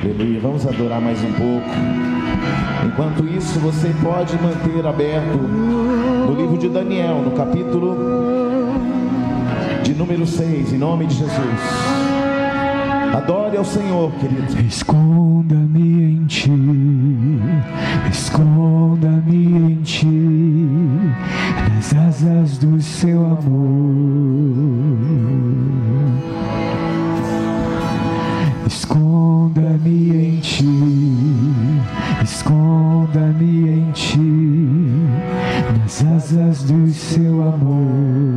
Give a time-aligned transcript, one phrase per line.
[0.00, 0.40] Aleluia.
[0.40, 1.68] Vamos adorar mais um pouco.
[2.86, 7.96] Enquanto isso, você pode manter aberto no livro de Daniel, no capítulo
[9.82, 11.38] de número 6, em nome de Jesus.
[13.12, 14.60] Adore ao Senhor, querido.
[14.66, 16.50] Esconda-me em ti,
[18.08, 20.06] esconda-me em ti,
[21.74, 24.67] nas asas do seu amor.
[29.88, 30.66] Esconda-me em ti,
[32.22, 34.18] esconda-me em ti,
[35.78, 38.27] nas asas do seu amor.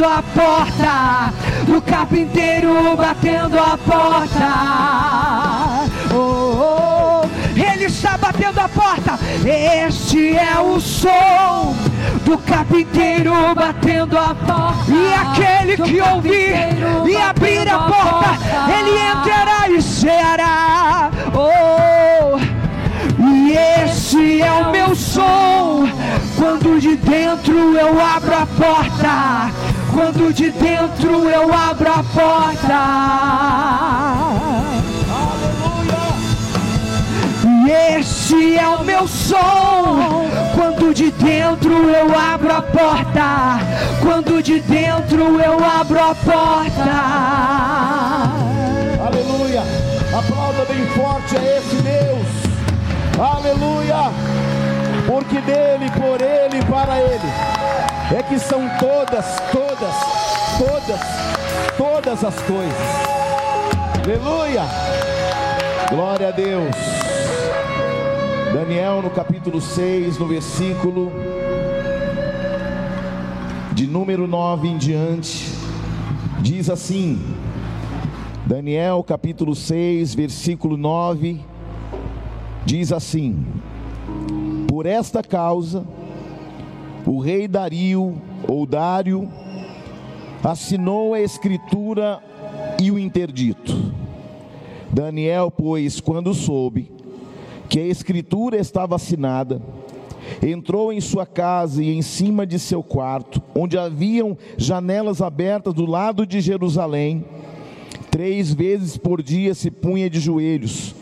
[0.00, 1.32] Batendo a porta,
[1.66, 4.48] do carpinteiro batendo a porta.
[6.14, 9.18] Oh, oh, ele está batendo a porta.
[9.44, 11.76] Este é o som
[12.24, 14.90] do carpinteiro batendo a porta.
[14.90, 16.54] E aquele que ouvir
[17.06, 18.38] e abrir a porta,
[18.72, 21.10] ele entrará e ceará.
[21.34, 22.38] Oh,
[23.22, 23.52] e
[23.84, 25.86] esse é o meu som.
[26.36, 29.69] Quando de dentro eu abro a porta.
[29.92, 32.80] Quando de dentro eu abro a porta.
[37.44, 40.28] E esse é o meu som.
[40.54, 43.58] Quando de dentro eu abro a porta.
[44.00, 46.90] Quando de dentro eu abro a porta.
[49.06, 49.62] Aleluia.
[50.16, 52.26] Aplauda bem forte a esse Deus.
[53.18, 54.12] Aleluia.
[55.06, 57.59] Porque dele, por ele para ele
[58.12, 59.94] é que são todas, todas,
[60.58, 61.00] todas,
[61.76, 63.10] todas as coisas.
[64.04, 64.62] Aleluia.
[65.88, 66.74] Glória a Deus.
[68.52, 71.12] Daniel no capítulo 6, no versículo
[73.72, 75.52] de número 9 em diante,
[76.40, 77.20] diz assim:
[78.44, 81.40] Daniel capítulo 6, versículo 9,
[82.66, 83.46] diz assim:
[84.66, 85.84] Por esta causa,
[87.06, 89.28] o rei Dario, ou Dário,
[90.42, 92.20] assinou a escritura
[92.80, 93.92] e o interdito.
[94.90, 96.90] Daniel, pois, quando soube
[97.68, 99.62] que a escritura estava assinada,
[100.42, 105.86] entrou em sua casa e em cima de seu quarto, onde haviam janelas abertas do
[105.86, 107.24] lado de Jerusalém,
[108.10, 110.94] três vezes por dia se punha de joelhos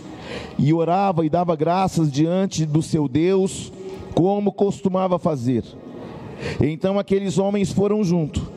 [0.58, 3.72] e orava e dava graças diante do seu Deus,
[4.14, 5.64] como costumava fazer.
[6.61, 8.50] Então aqueles homens foram junto,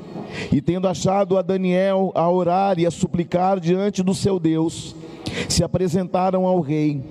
[0.51, 4.95] e tendo achado a Daniel a orar e a suplicar diante do seu Deus,
[5.49, 7.01] se apresentaram ao rei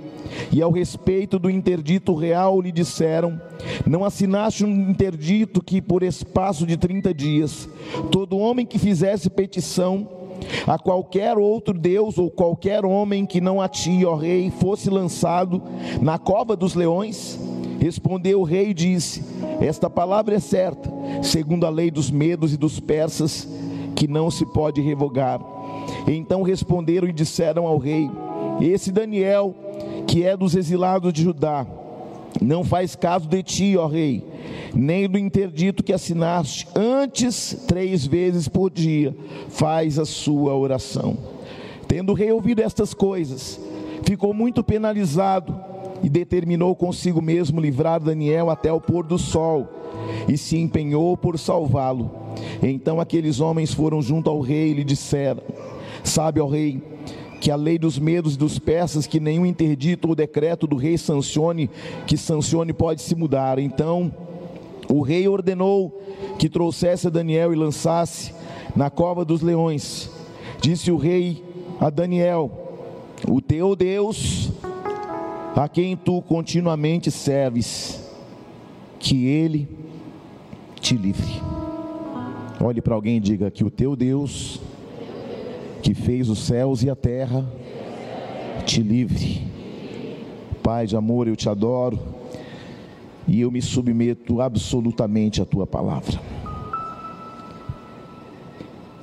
[0.52, 3.40] e ao respeito do interdito real lhe disseram:
[3.86, 7.68] Não assinaste um interdito que por espaço de trinta dias
[8.10, 10.19] todo homem que fizesse petição
[10.66, 15.62] a qualquer outro Deus ou qualquer homem que não a ti, ó rei, fosse lançado
[16.00, 17.38] na cova dos leões?
[17.78, 19.24] Respondeu o rei e disse:
[19.60, 20.90] Esta palavra é certa,
[21.22, 23.48] segundo a lei dos medos e dos persas,
[23.96, 25.40] que não se pode revogar.
[26.06, 28.10] Então responderam e disseram ao rei:
[28.60, 29.54] Esse Daniel
[30.06, 31.66] que é dos exilados de Judá,
[32.40, 34.24] não faz caso de ti, ó rei,
[34.74, 39.14] nem do interdito que assinaste, antes, três vezes por dia,
[39.48, 41.16] faz a sua oração.
[41.86, 43.60] Tendo o rei ouvido estas coisas,
[44.04, 45.54] ficou muito penalizado
[46.02, 49.68] e determinou consigo mesmo livrar Daniel até o pôr do sol,
[50.28, 52.10] e se empenhou por salvá-lo.
[52.62, 55.42] Então aqueles homens foram junto ao rei e lhe disseram:
[56.02, 56.82] Sabe, ó rei,
[57.40, 60.96] que a lei dos medos e dos persas, que nenhum interdito ou decreto do rei
[60.98, 61.70] sancione,
[62.06, 63.58] que sancione pode se mudar.
[63.58, 64.12] Então,
[64.90, 66.02] o rei ordenou
[66.38, 68.34] que trouxesse a Daniel e lançasse
[68.74, 70.10] na cova dos leões.
[70.60, 71.44] Disse o rei
[71.80, 72.50] a Daniel:
[73.28, 74.50] O teu Deus,
[75.54, 78.10] a quem tu continuamente serves,
[78.98, 79.68] que ele
[80.80, 81.40] te livre.
[82.62, 84.60] Olhe para alguém e diga que o teu Deus
[85.82, 87.50] que fez os céus e a terra,
[88.66, 89.42] te livre.
[90.62, 92.19] Pai de amor, eu te adoro
[93.30, 96.20] e eu me submeto absolutamente à tua palavra.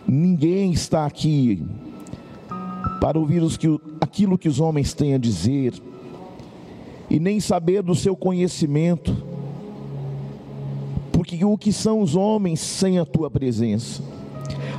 [0.06, 1.64] Ninguém está aqui
[3.00, 5.74] para ouvir os que, aquilo que os homens têm a dizer
[7.10, 9.16] e nem saber do seu conhecimento,
[11.14, 14.04] porque o que são os homens sem a tua presença?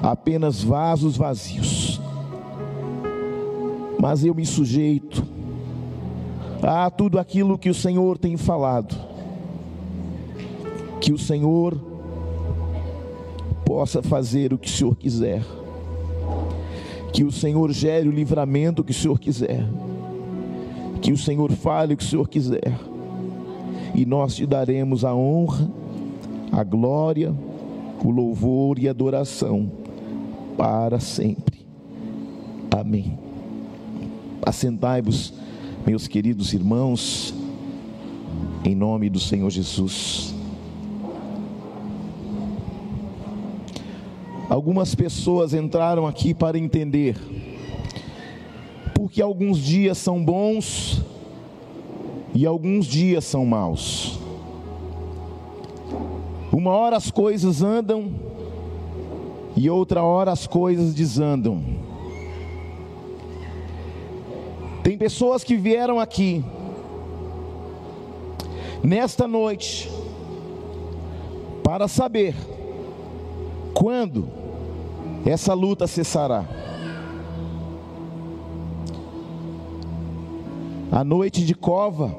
[0.02, 1.98] Apenas vasos vazios
[3.98, 5.26] mas eu me sujeito
[6.62, 9.17] a tudo aquilo que o Senhor tem falado.
[11.00, 11.78] Que o Senhor
[13.64, 15.42] possa fazer o que o Senhor quiser.
[17.12, 19.64] Que o Senhor gere o livramento que o Senhor quiser.
[21.02, 22.78] Que o Senhor fale o que o Senhor quiser.
[23.94, 25.70] E nós te daremos a honra,
[26.52, 27.34] a glória,
[28.04, 29.70] o louvor e a adoração
[30.56, 31.66] para sempre.
[32.70, 33.18] Amém.
[34.44, 35.34] Assentai-vos,
[35.86, 37.34] meus queridos irmãos,
[38.64, 40.37] em nome do Senhor Jesus.
[44.48, 47.16] Algumas pessoas entraram aqui para entender,
[48.94, 51.02] porque alguns dias são bons
[52.34, 54.18] e alguns dias são maus.
[56.50, 58.10] Uma hora as coisas andam
[59.54, 61.62] e outra hora as coisas desandam.
[64.82, 66.42] Tem pessoas que vieram aqui
[68.82, 69.90] nesta noite
[71.62, 72.34] para saber
[73.78, 74.28] quando
[75.24, 76.44] essa luta cessará.
[80.90, 82.12] A noite de cova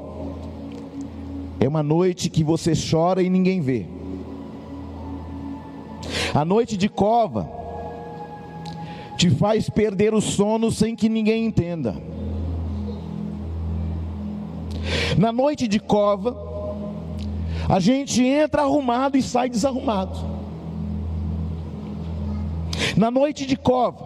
[1.59, 3.85] é uma noite que você chora e ninguém vê.
[6.33, 7.51] A noite de cova
[9.17, 11.93] te faz perder o sono sem que ninguém entenda.
[15.17, 16.37] Na noite de cova,
[17.67, 20.38] a gente entra arrumado e sai desarrumado.
[22.95, 24.03] Na noite de cova,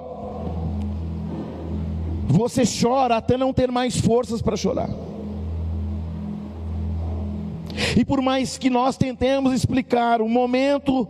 [2.27, 4.89] você chora até não ter mais forças para chorar.
[7.97, 11.07] E por mais que nós tentemos explicar o momento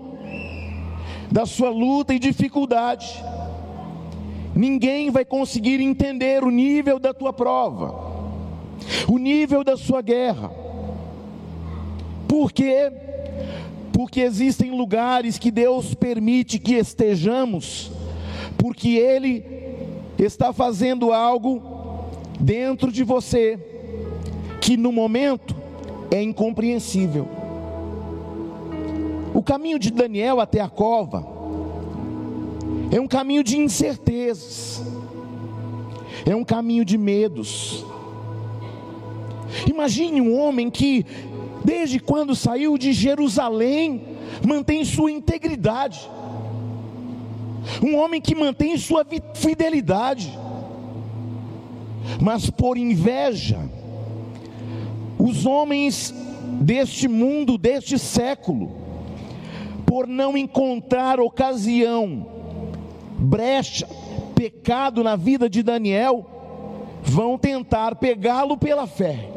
[1.32, 3.24] da sua luta e dificuldade,
[4.56, 8.14] ninguém vai conseguir entender o nível da tua prova
[9.08, 10.52] o nível da sua guerra.
[12.28, 12.92] Por quê?
[13.94, 17.90] Porque existem lugares que Deus permite que estejamos,
[18.58, 19.46] porque Ele
[20.20, 21.62] está fazendo algo
[22.40, 23.58] dentro de você
[24.60, 25.56] que no momento
[26.12, 27.28] é incompreensível.
[29.34, 31.26] O caminho de Daniel até a cova
[32.92, 34.84] é um caminho de incertezas,
[36.26, 37.86] é um caminho de medos,
[39.70, 41.06] Imagine um homem que,
[41.64, 46.10] desde quando saiu de Jerusalém, mantém sua integridade.
[47.82, 49.06] Um homem que mantém sua
[49.36, 50.38] fidelidade.
[52.22, 53.60] Mas por inveja,
[55.18, 56.14] os homens
[56.62, 58.76] deste mundo, deste século,
[59.86, 62.28] por não encontrar ocasião,
[63.18, 63.88] brecha,
[64.36, 66.26] pecado na vida de Daniel,
[67.04, 69.30] vão tentar pegá-lo pela fé,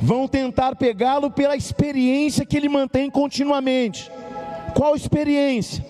[0.00, 4.10] vão tentar pegá-lo pela experiência que ele mantém continuamente.
[4.74, 5.84] Qual experiência?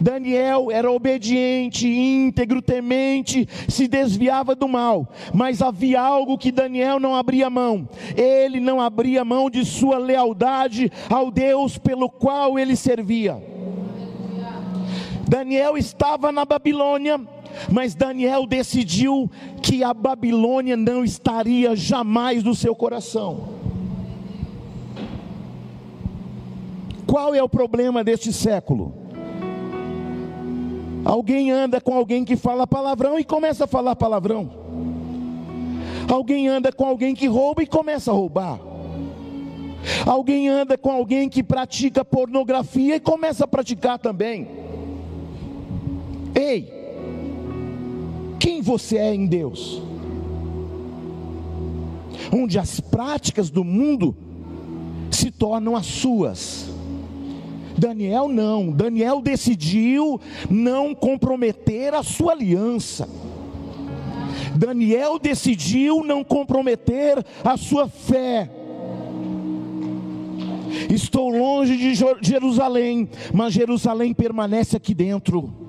[0.00, 7.14] Daniel era obediente, íntegro, temente, se desviava do mal, mas havia algo que Daniel não
[7.14, 7.88] abria mão.
[8.16, 13.42] Ele não abria mão de sua lealdade ao Deus pelo qual ele servia.
[15.28, 17.20] Daniel estava na Babilônia,
[17.70, 19.30] mas Daniel decidiu
[19.62, 23.56] que a Babilônia não estaria jamais no seu coração.
[27.06, 28.92] Qual é o problema deste século?
[31.04, 34.50] Alguém anda com alguém que fala palavrão e começa a falar palavrão.
[36.08, 38.58] Alguém anda com alguém que rouba e começa a roubar.
[40.04, 44.48] Alguém anda com alguém que pratica pornografia e começa a praticar também.
[46.34, 46.75] Ei,
[48.38, 49.82] quem você é em Deus?
[52.32, 54.16] Onde as práticas do mundo
[55.10, 56.68] se tornam as suas.
[57.78, 63.08] Daniel não, Daniel decidiu não comprometer a sua aliança.
[64.54, 68.50] Daniel decidiu não comprometer a sua fé.
[70.90, 75.65] Estou longe de Jerusalém, mas Jerusalém permanece aqui dentro.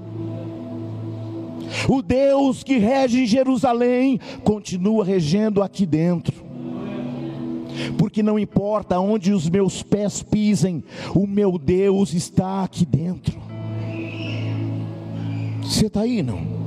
[1.87, 6.47] O Deus que rege Jerusalém continua regendo aqui dentro
[7.97, 10.83] porque não importa onde os meus pés pisem,
[11.13, 13.39] o meu Deus está aqui dentro.
[15.61, 16.57] Você está aí, não?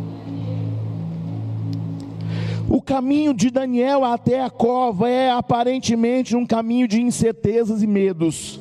[2.69, 8.61] O caminho de Daniel até a cova é aparentemente um caminho de incertezas e medos.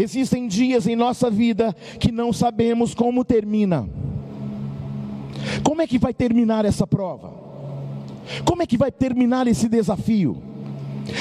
[0.00, 3.86] Existem dias em nossa vida que não sabemos como termina.
[5.62, 7.32] Como é que vai terminar essa prova?
[8.44, 10.42] Como é que vai terminar esse desafio?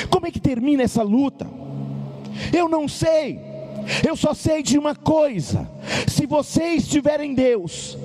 [0.09, 1.47] Como é que termina essa luta?
[2.53, 3.39] Eu não sei.
[4.07, 5.69] Eu só sei de uma coisa:
[6.07, 7.97] se você estiver em Deus,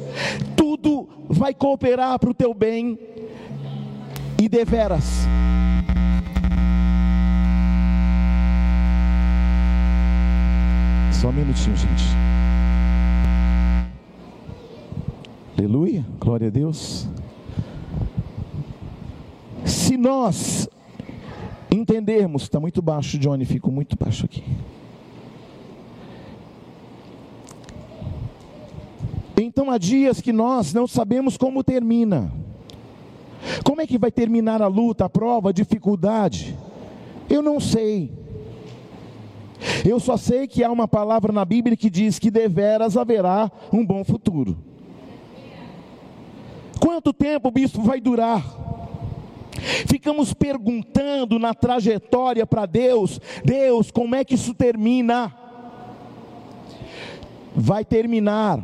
[0.57, 2.99] tudo vai cooperar para o teu bem
[4.41, 5.27] e deveras.
[11.13, 12.26] Só um minutinho, gente.
[15.59, 17.09] Aleluia, glória a Deus.
[19.65, 20.69] Se nós
[21.71, 24.45] entendermos, está muito baixo, Johnny, fico muito baixo aqui.
[29.41, 32.31] Então há dias que nós não sabemos como termina.
[33.65, 36.55] Como é que vai terminar a luta, a prova, a dificuldade?
[37.31, 38.13] Eu não sei.
[39.89, 43.87] Eu só sei que há uma palavra na Bíblia que diz que deveras haverá um
[43.87, 44.55] bom futuro.
[46.81, 48.45] Quanto tempo, bispo, vai durar?
[49.87, 55.35] Ficamos perguntando na trajetória para Deus: Deus, como é que isso termina?
[57.55, 58.63] Vai terminar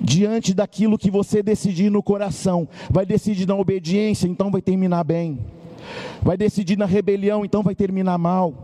[0.00, 2.68] diante daquilo que você decidir no coração.
[2.88, 5.38] Vai decidir na obediência, então vai terminar bem.
[6.22, 8.54] Vai decidir na rebelião, então vai terminar mal.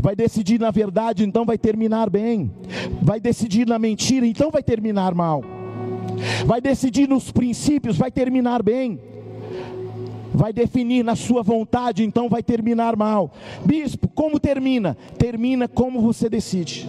[0.00, 2.50] Vai decidir na verdade, então vai terminar bem.
[3.02, 5.44] Vai decidir na mentira, então vai terminar mal.
[6.44, 8.98] Vai decidir nos princípios, vai terminar bem
[10.32, 13.30] vai definir na sua vontade, então vai terminar mal.
[13.64, 14.96] Bispo, como termina?
[15.18, 16.88] Termina como você decide.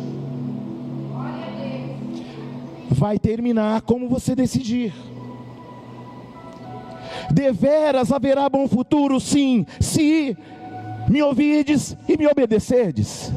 [2.90, 4.94] Vai terminar como você decidir.
[7.30, 10.38] Deveras haverá bom futuro, sim, se
[11.10, 13.32] me ouvirdes e me obedecerdes.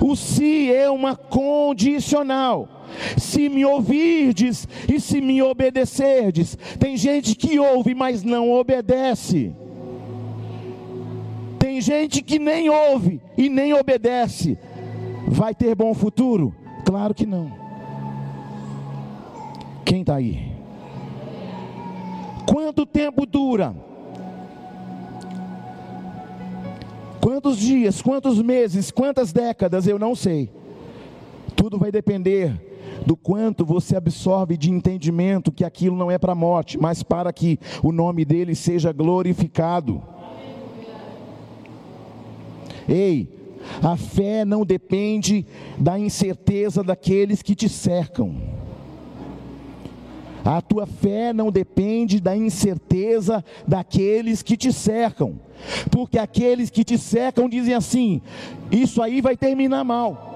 [0.00, 2.77] O se é uma condicional
[3.16, 6.56] se me ouvirdes e se me obedecerdes.
[6.78, 9.52] Tem gente que ouve, mas não obedece.
[11.58, 14.58] Tem gente que nem ouve e nem obedece.
[15.26, 16.54] Vai ter bom futuro?
[16.84, 17.52] Claro que não.
[19.84, 20.52] Quem está aí?
[22.46, 23.74] Quanto tempo dura?
[27.20, 30.50] Quantos dias, quantos meses, quantas décadas, eu não sei.
[31.54, 32.67] Tudo vai depender
[33.04, 37.32] do quanto você absorve de entendimento que aquilo não é para a morte, mas para
[37.32, 40.02] que o nome dele seja glorificado.
[42.88, 43.28] Ei,
[43.82, 45.46] a fé não depende
[45.78, 48.34] da incerteza daqueles que te cercam.
[50.44, 55.38] A tua fé não depende da incerteza daqueles que te cercam,
[55.90, 58.22] porque aqueles que te cercam dizem assim:
[58.70, 60.27] isso aí vai terminar mal.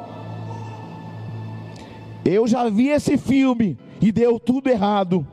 [2.25, 5.27] Eu já vi esse filme e deu tudo errado.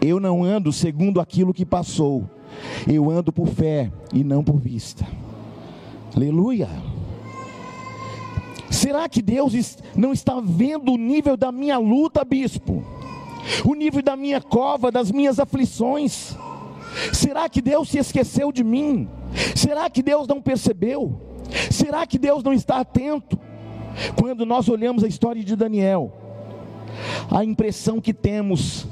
[0.00, 2.28] Eu não ando segundo aquilo que passou,
[2.86, 5.06] eu ando por fé e não por vista.
[6.14, 6.68] Aleluia.
[8.70, 12.84] Será que Deus não está vendo o nível da minha luta, bispo?
[13.64, 16.36] O nível da minha cova, das minhas aflições?
[17.12, 19.08] Será que Deus se esqueceu de mim?
[19.56, 21.18] Será que Deus não percebeu?
[21.70, 23.38] Será que Deus não está atento?
[24.18, 26.12] Quando nós olhamos a história de Daniel,
[27.30, 28.86] a impressão que temos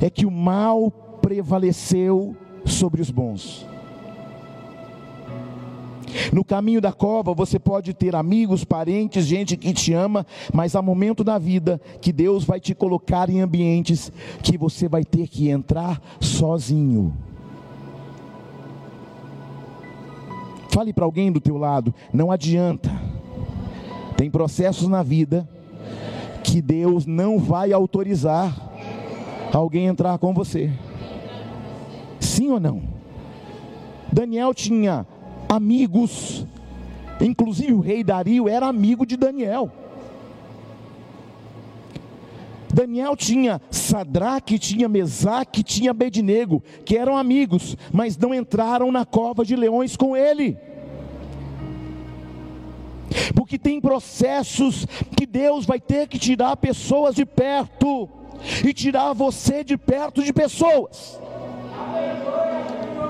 [0.00, 0.90] é que o mal
[1.22, 3.66] prevaleceu sobre os bons.
[6.32, 10.82] No caminho da cova você pode ter amigos, parentes, gente que te ama, mas há
[10.82, 15.48] momento da vida que Deus vai te colocar em ambientes que você vai ter que
[15.48, 17.14] entrar sozinho.
[20.68, 22.90] Fale para alguém do teu lado, não adianta.
[24.20, 25.48] Tem processos na vida
[26.44, 28.54] que Deus não vai autorizar
[29.50, 30.70] alguém entrar com você.
[32.20, 32.82] Sim ou não?
[34.12, 35.06] Daniel tinha
[35.48, 36.44] amigos,
[37.18, 39.72] inclusive o rei Dario era amigo de Daniel.
[42.74, 49.46] Daniel tinha Sadraque, tinha Mesaque, tinha Abednego, que eram amigos, mas não entraram na cova
[49.46, 50.58] de leões com ele.
[53.34, 54.86] Porque tem processos
[55.16, 58.08] que Deus vai ter que tirar pessoas de perto
[58.64, 61.20] e tirar você de perto de pessoas.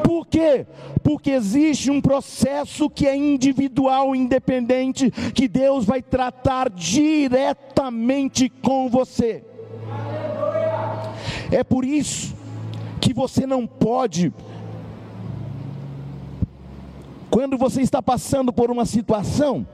[0.04, 0.66] Por quê?
[1.02, 9.44] Porque existe um processo que é individual, independente, que Deus vai tratar diretamente com você.
[11.50, 12.34] É por isso
[13.00, 14.32] que você não pode,
[17.30, 19.66] quando você está passando por uma situação,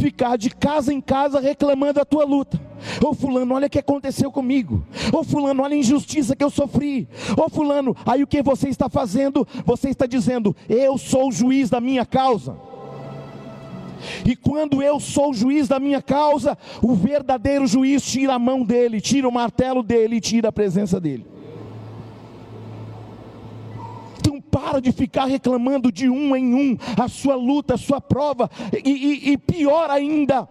[0.00, 2.60] ficar de casa em casa reclamando da tua luta.
[3.04, 4.84] Ô fulano, olha o que aconteceu comigo.
[5.12, 7.08] Ô fulano, olha a injustiça que eu sofri.
[7.36, 9.46] Ô fulano, aí o que você está fazendo?
[9.64, 12.56] Você está dizendo: "Eu sou o juiz da minha causa".
[14.24, 18.62] E quando eu sou o juiz da minha causa, o verdadeiro juiz tira a mão
[18.62, 21.26] dele, tira o martelo dele tira a presença dele.
[24.18, 28.50] Então para de ficar reclamando de um em um, a sua luta, a sua prova,
[28.82, 30.48] e, e, e pior ainda,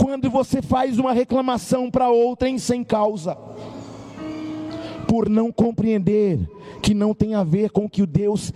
[0.00, 3.36] quando você faz uma reclamação para outrem sem causa,
[5.08, 6.38] por não compreender
[6.80, 8.52] que não tem a ver com o que Deus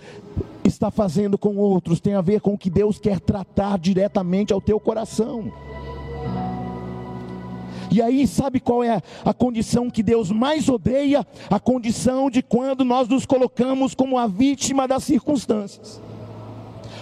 [0.63, 4.61] está fazendo com outros, tem a ver com o que Deus quer tratar diretamente ao
[4.61, 5.51] teu coração.
[7.89, 11.25] E aí, sabe qual é a condição que Deus mais odeia?
[11.49, 16.01] A condição de quando nós nos colocamos como a vítima das circunstâncias.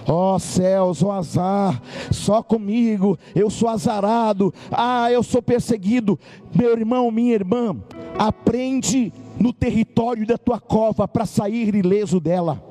[0.08, 6.20] Ó oh, céus, ó oh, azar, só comigo, eu sou azarado, ah, eu sou perseguido.
[6.54, 7.76] Meu irmão, minha irmã,
[8.18, 12.62] aprende no território da tua cova para sair ileso dela.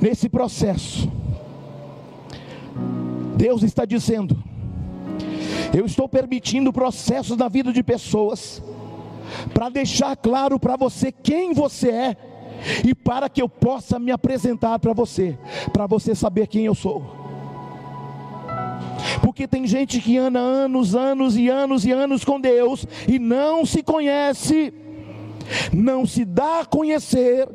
[0.00, 1.10] Nesse processo,
[3.36, 4.42] Deus está dizendo:
[5.76, 8.62] eu estou permitindo processos na vida de pessoas,
[9.52, 12.16] para deixar claro para você quem você é
[12.84, 15.38] e para que eu possa me apresentar para você,
[15.72, 17.04] para você saber quem eu sou.
[19.22, 23.66] Porque tem gente que anda anos, anos e anos e anos com Deus e não
[23.66, 24.72] se conhece,
[25.72, 27.48] não se dá a conhecer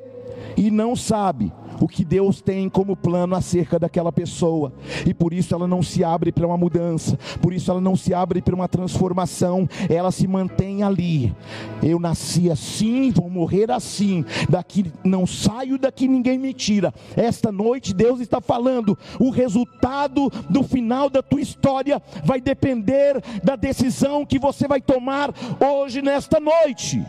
[0.56, 4.72] e não sabe o que Deus tem como plano acerca daquela pessoa,
[5.06, 8.14] e por isso ela não se abre para uma mudança, por isso ela não se
[8.14, 11.36] abre para uma transformação, ela se mantém ali.
[11.82, 16.94] Eu nasci assim, vou morrer assim, daqui não saio daqui, ninguém me tira.
[17.16, 23.56] Esta noite Deus está falando, o resultado do final da tua história vai depender da
[23.56, 27.04] decisão que você vai tomar hoje, nesta noite.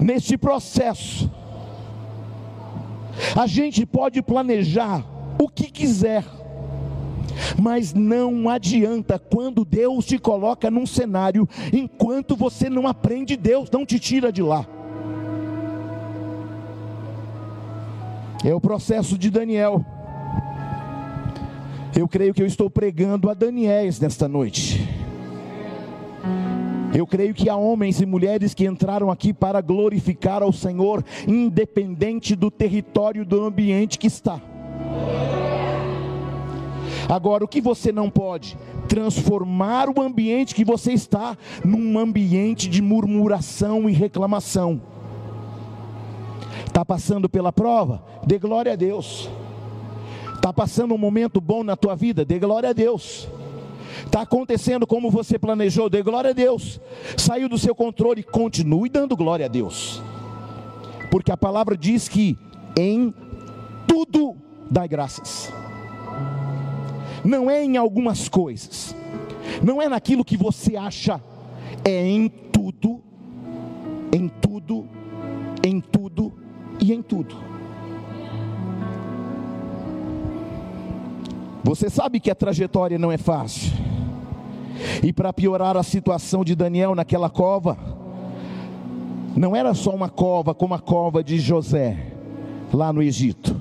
[0.00, 1.30] Neste processo,
[3.36, 5.04] a gente pode planejar
[5.40, 6.24] o que quiser,
[7.60, 13.84] mas não adianta quando Deus te coloca num cenário, enquanto você não aprende, Deus não
[13.84, 14.66] te tira de lá.
[18.44, 19.84] É o processo de Daniel.
[21.94, 25.01] Eu creio que eu estou pregando a Daniéis nesta noite.
[26.94, 32.36] Eu creio que há homens e mulheres que entraram aqui para glorificar ao Senhor, independente
[32.36, 34.40] do território, do ambiente que está.
[37.08, 38.56] Agora, o que você não pode?
[38.88, 44.80] Transformar o ambiente que você está num ambiente de murmuração e reclamação.
[46.66, 48.02] Está passando pela prova?
[48.26, 49.30] Dê glória a Deus.
[50.34, 52.24] Está passando um momento bom na tua vida?
[52.24, 53.28] Dê glória a Deus.
[54.04, 56.80] Está acontecendo como você planejou, dê glória a Deus.
[57.16, 60.02] Saiu do seu controle, continue dando glória a Deus.
[61.10, 62.38] Porque a palavra diz que
[62.78, 63.12] em
[63.86, 64.36] tudo
[64.70, 65.52] dai graças.
[67.24, 68.94] Não é em algumas coisas.
[69.62, 71.20] Não é naquilo que você acha,
[71.84, 73.00] é em tudo,
[74.12, 74.88] em tudo,
[75.64, 76.32] em tudo
[76.80, 77.51] e em tudo.
[81.64, 83.72] Você sabe que a trajetória não é fácil.
[85.02, 87.78] E para piorar a situação de Daniel naquela cova,
[89.36, 92.12] não era só uma cova como a cova de José,
[92.72, 93.60] lá no Egito.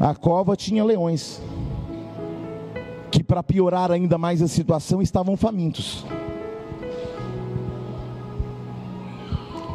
[0.00, 1.40] A cova tinha leões,
[3.10, 6.04] que para piorar ainda mais a situação estavam famintos.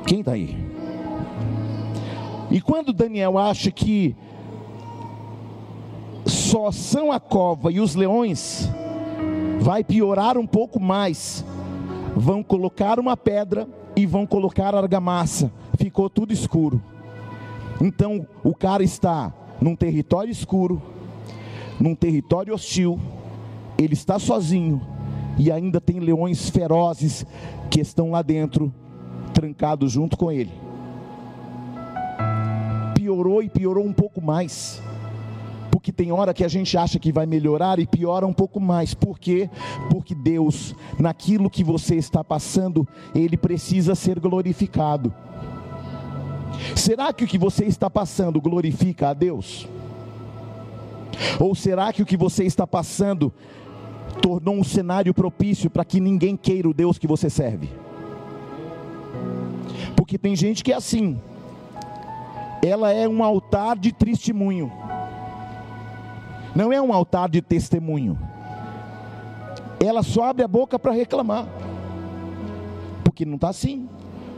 [0.05, 0.57] Quem está aí?
[2.51, 4.15] E quando Daniel acha que
[6.45, 8.69] só são a cova e os leões,
[9.59, 11.43] vai piorar um pouco mais.
[12.15, 15.51] Vão colocar uma pedra e vão colocar argamassa.
[15.77, 16.81] Ficou tudo escuro.
[17.81, 20.81] Então o cara está num território escuro,
[21.79, 22.99] num território hostil.
[23.77, 24.81] Ele está sozinho
[25.37, 27.25] e ainda tem leões ferozes
[27.71, 28.71] que estão lá dentro,
[29.33, 30.51] trancados junto com ele.
[32.93, 34.84] Piorou e piorou um pouco mais
[35.85, 38.95] porque tem hora que a gente acha que vai melhorar e piora um pouco mais.
[38.95, 39.47] Por quê?
[39.91, 45.13] Porque Deus, naquilo que você está passando, Ele precisa ser glorificado.
[46.75, 49.67] Será que o que você está passando glorifica a Deus?
[51.39, 53.31] Ou será que o que você está passando
[54.23, 57.69] tornou um cenário propício para que ninguém queira o Deus que você serve?
[59.95, 61.21] Porque tem gente que é assim,
[62.65, 64.71] ela é um altar de testemunho
[66.55, 68.17] não é um altar de testemunho.
[69.79, 71.45] Ela só abre a boca para reclamar,
[73.03, 73.89] porque não está assim,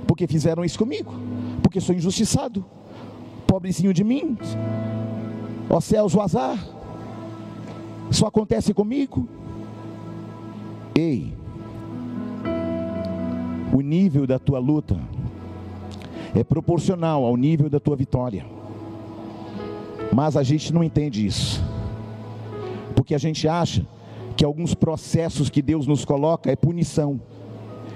[0.08, 1.14] porque fizeram isso comigo,
[1.62, 2.66] porque sou injustiçado,
[3.46, 4.36] pobrezinho de mim,
[5.70, 6.58] ó céus, o azar,
[8.10, 9.30] só acontece comigo.
[10.96, 11.32] Ei,
[13.72, 15.00] o nível da tua luta
[16.34, 18.44] é proporcional ao nível da tua vitória,
[20.12, 21.77] mas a gente não entende isso
[22.98, 23.86] porque a gente acha
[24.36, 27.22] que alguns processos que Deus nos coloca é punição.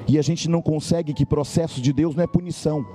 [0.08, 2.86] E a gente não consegue que processos de Deus não é punição.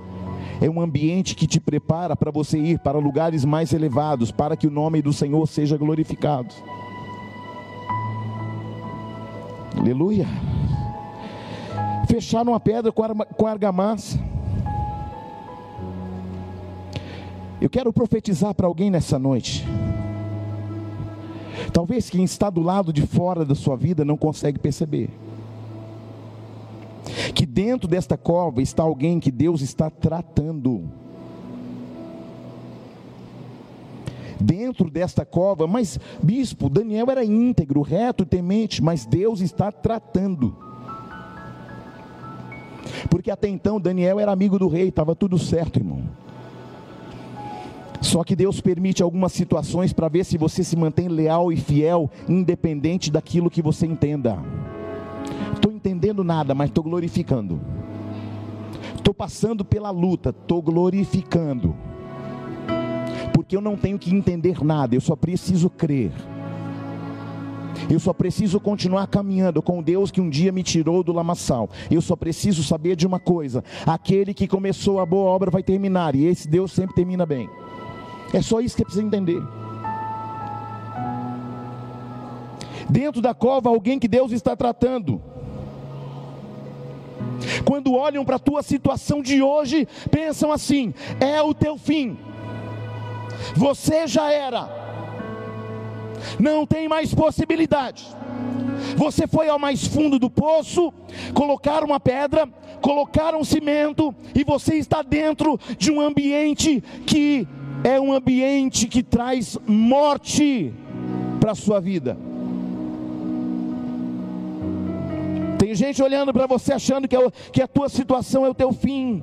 [0.61, 4.69] É um ambiente que te prepara para você ir para lugares mais elevados, para que
[4.69, 6.55] o nome do Senhor seja glorificado.
[9.77, 10.29] Aleluia.
[12.09, 14.17] Fecharam a pedra com argamassa.
[17.61, 19.67] Eu quero profetizar para alguém nessa noite.
[21.73, 25.11] Talvez quem está do lado de fora da sua vida não consegue perceber.
[27.35, 30.85] Que dentro desta cova está alguém que Deus está tratando.
[34.39, 40.55] Dentro desta cova, mas bispo, Daniel era íntegro, reto e temente, mas Deus está tratando.
[43.09, 46.03] Porque até então Daniel era amigo do rei, estava tudo certo, irmão.
[48.01, 52.11] Só que Deus permite algumas situações para ver se você se mantém leal e fiel,
[52.29, 54.39] independente daquilo que você entenda.
[55.55, 57.61] Estou entendendo nada, mas estou glorificando.
[58.97, 61.75] Estou passando pela luta, estou glorificando.
[63.33, 66.13] Porque eu não tenho que entender nada, eu só preciso crer.
[67.89, 71.71] Eu só preciso continuar caminhando com Deus que um dia me tirou do lamaçal.
[71.91, 76.17] Eu só preciso saber de uma coisa: aquele que começou a boa obra vai terminar,
[76.17, 77.49] e esse Deus sempre termina bem.
[78.33, 79.43] É só isso que precisa entender.
[82.89, 85.21] Dentro da cova, alguém que Deus está tratando.
[87.65, 92.17] Quando olham para a tua situação de hoje, pensam assim: é o teu fim,
[93.55, 94.69] você já era,
[96.39, 98.07] não tem mais possibilidade.
[98.97, 100.93] Você foi ao mais fundo do poço,
[101.35, 102.49] colocaram uma pedra,
[102.81, 107.49] colocaram um cimento, e você está dentro de um ambiente que
[107.85, 110.73] é um ambiente que traz morte
[111.41, 112.17] para a sua vida.
[115.59, 118.73] Tem gente olhando para você achando que, é, que a tua situação é o teu
[118.73, 119.23] fim.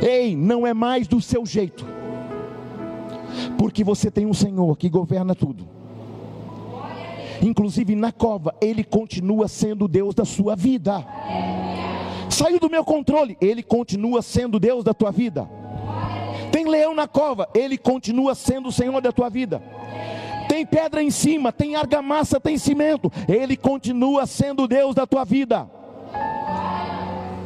[0.00, 1.86] Ei, não é mais do seu jeito,
[3.58, 5.66] porque você tem um Senhor que governa tudo.
[7.42, 11.04] Inclusive na cova, Ele continua sendo Deus da sua vida
[12.36, 15.48] saiu do meu controle, Ele continua sendo Deus da tua vida.
[16.52, 19.62] Tem leão na cova, Ele continua sendo o Senhor da tua vida.
[20.48, 25.68] tem pedra em cima, tem argamassa, tem cimento, Ele continua sendo Deus da tua vida.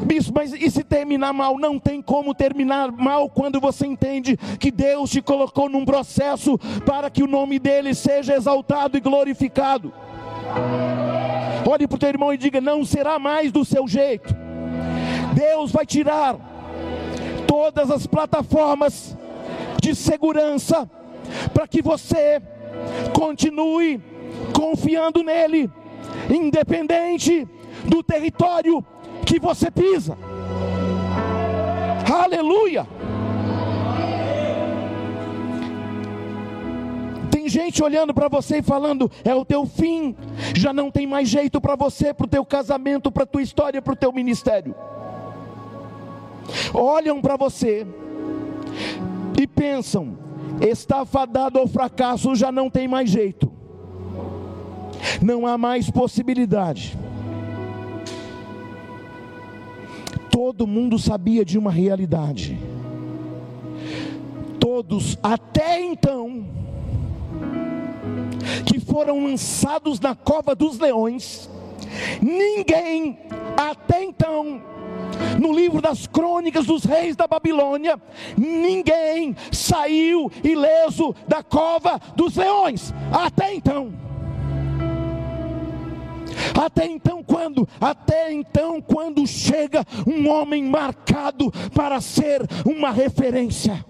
[0.05, 1.59] Bispo, mas e se terminar mal?
[1.59, 7.11] Não tem como terminar mal quando você entende que Deus te colocou num processo para
[7.11, 9.93] que o nome dele seja exaltado e glorificado.
[11.71, 14.50] Olhe para o teu irmão e diga: não será mais do seu jeito.
[15.35, 16.37] Deus vai tirar
[17.47, 19.17] todas as plataformas
[19.81, 20.89] de segurança
[21.53, 22.41] para que você
[23.13, 24.01] continue
[24.53, 25.71] confiando nele,
[26.29, 27.47] independente
[27.85, 28.85] do território
[29.27, 30.17] que você pisa.
[32.13, 32.87] Aleluia!
[37.31, 40.17] Tem gente olhando para você e falando: é o teu fim,
[40.55, 43.81] já não tem mais jeito para você, para o teu casamento, para a tua história,
[43.81, 44.75] para o teu ministério.
[46.75, 47.87] Olham para você
[49.41, 50.19] e pensam:
[50.61, 53.51] está fadado ao fracasso, já não tem mais jeito,
[55.23, 56.99] não há mais possibilidade.
[60.31, 62.59] Todo mundo sabia de uma realidade.
[64.59, 66.45] Todos, até então,
[68.67, 71.51] que foram lançados na cova dos leões,
[72.23, 73.19] ninguém
[73.57, 74.63] até então
[75.39, 78.01] no livro das crônicas dos reis da Babilônia,
[78.37, 83.93] ninguém saiu ileso da cova dos leões, até então.
[86.59, 87.69] Até então, quando?
[87.81, 93.85] Até então, quando chega um homem marcado para ser uma referência.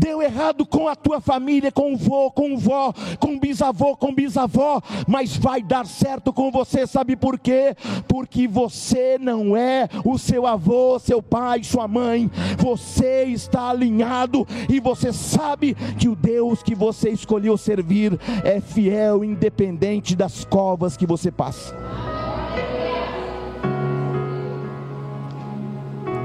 [0.00, 3.94] Deu errado com a tua família, com o vô, com o vó, com o bisavô,
[3.94, 7.76] com o bisavó, mas vai dar certo com você, sabe por quê?
[8.08, 14.80] Porque você não é o seu avô, seu pai, sua mãe, você está alinhado e
[14.80, 21.04] você sabe que o Deus que você escolheu servir é fiel, independente das covas que
[21.04, 21.76] você passa.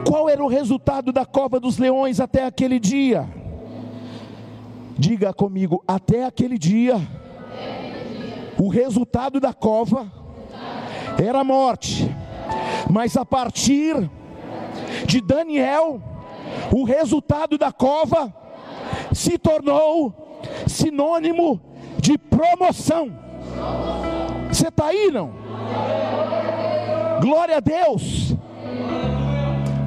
[0.08, 3.28] Qual era o resultado da cova dos leões até aquele dia?
[4.97, 6.95] Diga comigo, até aquele dia,
[8.58, 10.12] o resultado da cova
[11.21, 12.10] era a morte,
[12.89, 14.10] mas a partir
[15.05, 16.01] de Daniel,
[16.71, 18.34] o resultado da cova
[19.13, 21.60] se tornou sinônimo
[21.99, 23.12] de promoção.
[24.49, 25.34] Você está aí, não?
[27.21, 28.36] Glória a Deus.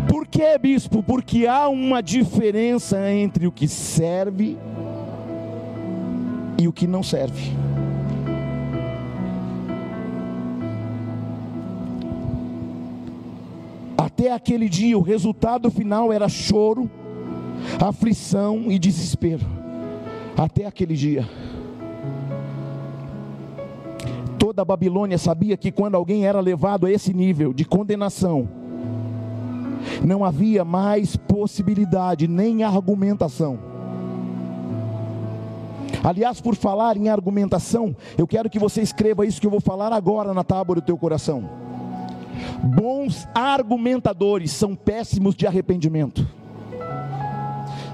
[0.08, 1.02] Por que, bispo?
[1.02, 4.87] Porque há uma diferença entre o que serve e
[6.66, 7.52] o que não serve.
[13.96, 16.90] Até aquele dia, o resultado final era choro,
[17.80, 19.46] aflição e desespero.
[20.36, 21.28] Até aquele dia.
[24.38, 28.48] Toda a Babilônia sabia que quando alguém era levado a esse nível de condenação,
[30.04, 33.67] não havia mais possibilidade nem argumentação
[36.02, 39.92] Aliás, por falar em argumentação, eu quero que você escreva isso que eu vou falar
[39.92, 41.48] agora na tábua do teu coração.
[42.62, 46.26] Bons argumentadores são péssimos de arrependimento.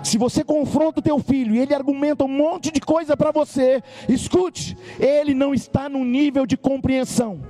[0.02, 3.82] Se você confronta o teu filho e ele argumenta um monte de coisa para você,
[4.06, 7.40] escute, ele não está no nível de compreensão,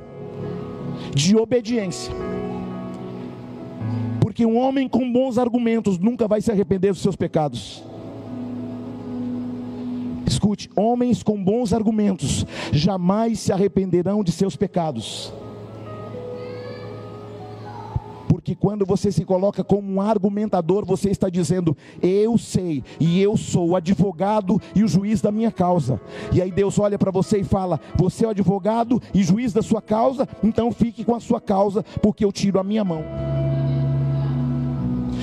[1.13, 2.15] de obediência.
[4.21, 7.85] Porque um homem com bons argumentos nunca vai se arrepender dos seus pecados.
[10.27, 15.33] Escute, homens com bons argumentos jamais se arrependerão de seus pecados.
[18.45, 23.39] Porque quando você se coloca como um argumentador, você está dizendo: Eu sei e eu
[23.39, 25.99] sou o advogado e o juiz da minha causa.
[26.31, 29.63] E aí Deus olha para você e fala: Você é o advogado e juiz da
[29.63, 33.03] sua causa, então fique com a sua causa, porque eu tiro a minha mão.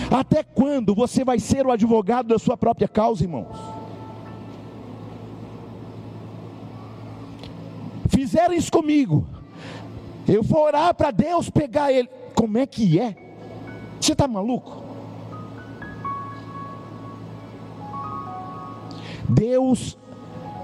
[0.09, 3.80] Até quando você vai ser o advogado da sua própria causa, irmãos?
[8.11, 9.25] Fizeram isso comigo.
[10.27, 12.09] Eu vou orar para Deus pegar ele.
[12.35, 13.15] Como é que é?
[13.99, 14.83] Você está maluco?
[19.27, 19.97] Deus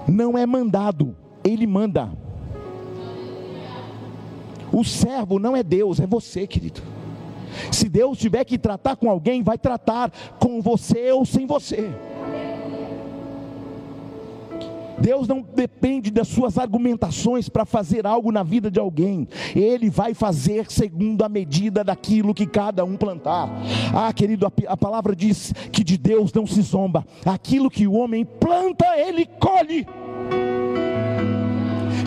[0.06, 2.10] não é mandado, Ele manda.
[4.70, 6.82] O servo não é Deus, é você, querido.
[7.72, 11.90] Se Deus tiver que tratar com alguém, vai tratar com você ou sem você.
[15.00, 19.28] Deus não depende das suas argumentações para fazer algo na vida de alguém.
[19.54, 23.48] Ele vai fazer segundo a medida daquilo que cada um plantar.
[23.94, 27.06] Ah, querido, a, a palavra diz que de Deus não se zomba.
[27.24, 29.86] Aquilo que o homem planta, ele colhe.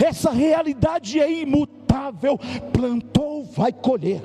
[0.04, 2.38] Essa realidade é imutável.
[2.72, 4.22] Plantou, vai colher.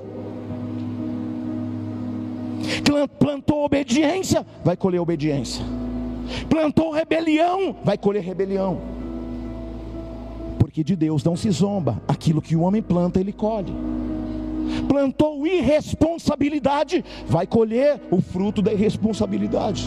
[3.19, 5.63] Plantou obediência, vai colher obediência.
[6.50, 8.80] Plantou rebelião, vai colher rebelião.
[10.60, 13.74] Porque de Deus não se zomba, aquilo que o homem planta, ele colhe.
[14.88, 19.86] Plantou irresponsabilidade, vai colher o fruto da irresponsabilidade.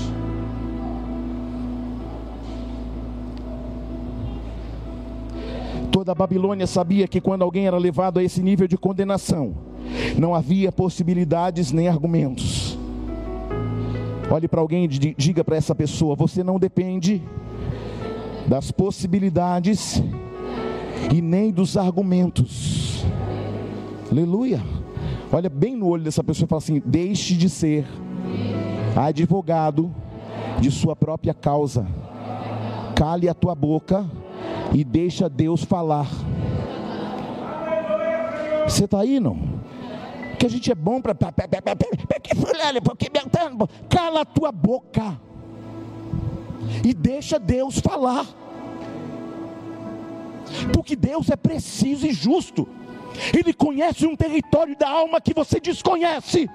[5.93, 9.55] Toda a Babilônia sabia que quando alguém era levado a esse nível de condenação,
[10.17, 12.70] não havia possibilidades nem argumentos
[14.31, 17.21] Olhe para alguém e diga para essa pessoa: você não depende
[18.47, 20.03] das possibilidades
[21.13, 23.05] e nem dos argumentos.
[24.11, 24.63] Aleluia.
[25.33, 27.87] Olha bem no olho dessa pessoa e fala assim: deixe de ser
[28.97, 29.93] advogado
[30.61, 31.87] de sua própria causa.
[32.95, 34.09] Cale a tua boca
[34.73, 36.09] e deixa Deus falar.
[38.65, 39.60] Você está aí, não?
[40.41, 41.15] Que a gente é bom para.
[42.83, 43.11] Porque.
[43.91, 45.21] Cala a tua boca.
[46.83, 48.27] E deixa Deus falar.
[50.73, 52.67] Porque Deus é preciso e justo.
[53.37, 56.49] Ele conhece um território da alma que você desconhece.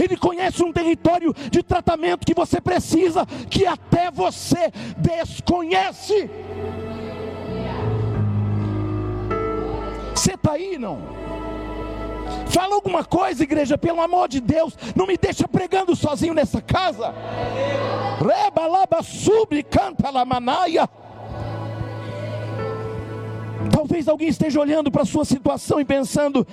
[0.00, 6.30] Ele conhece um território de tratamento que você precisa, que até você desconhece.
[10.14, 11.21] Você está aí, não?
[12.48, 14.76] Fala alguma coisa, igreja, pelo amor de Deus.
[14.94, 17.14] Não me deixa pregando sozinho nessa casa.
[18.18, 20.88] Reba laba subli canta la manaia.
[23.70, 26.46] Talvez alguém esteja olhando para a sua situação e pensando: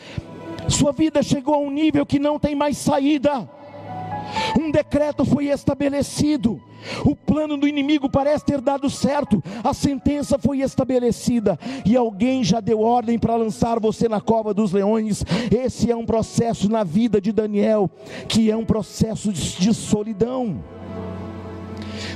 [0.68, 3.50] sua vida chegou a um nível que não tem mais saída.
[4.60, 6.62] Um decreto foi estabelecido.
[7.06, 9.44] O plano do inimigo parece ter dado certo.
[9.64, 14.72] A sentença foi estabelecida e alguém já deu ordem para lançar você na cova dos
[14.72, 15.24] leões.
[15.52, 17.90] Esse é um processo na vida de Daniel,
[18.28, 20.64] que é um processo de solidão.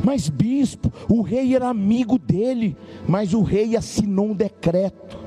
[0.03, 2.75] Mas bispo, o rei era amigo dele,
[3.07, 5.17] mas o rei assinou um decreto.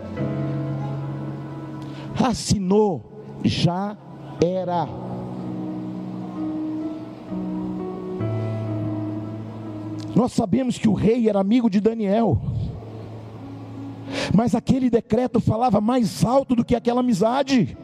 [2.19, 3.97] Assinou, já
[4.43, 4.89] era
[10.17, 12.41] Nós sabemos que o rei era amigo de Daniel.
[14.35, 17.77] Mas aquele decreto falava mais alto do que aquela amizade.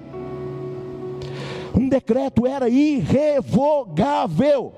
[1.78, 4.72] Um decreto era irrevogável.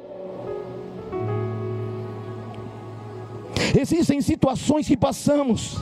[3.79, 5.79] Existem situações que passamos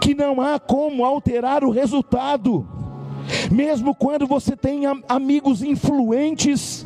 [0.00, 2.66] que não há como alterar o resultado,
[3.48, 6.83] mesmo quando você tem amigos influentes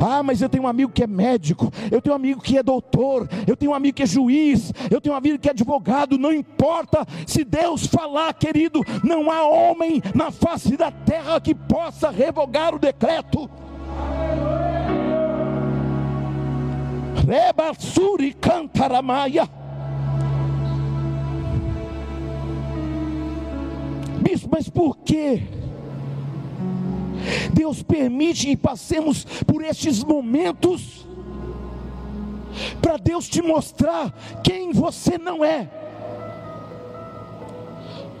[0.00, 2.62] ah, mas eu tenho um amigo que é médico, eu tenho um amigo que é
[2.62, 6.18] doutor, eu tenho um amigo que é juiz, eu tenho um amigo que é advogado.
[6.18, 12.10] Não importa se Deus falar, querido, não há homem na face da terra que possa
[12.10, 13.48] revogar o decreto.
[17.26, 19.48] Rebassuri cantaramaia.
[24.20, 25.42] Bispo, mas por quê?
[27.52, 31.04] Deus permite que passemos por estes momentos
[32.80, 35.68] para Deus te mostrar quem você não é.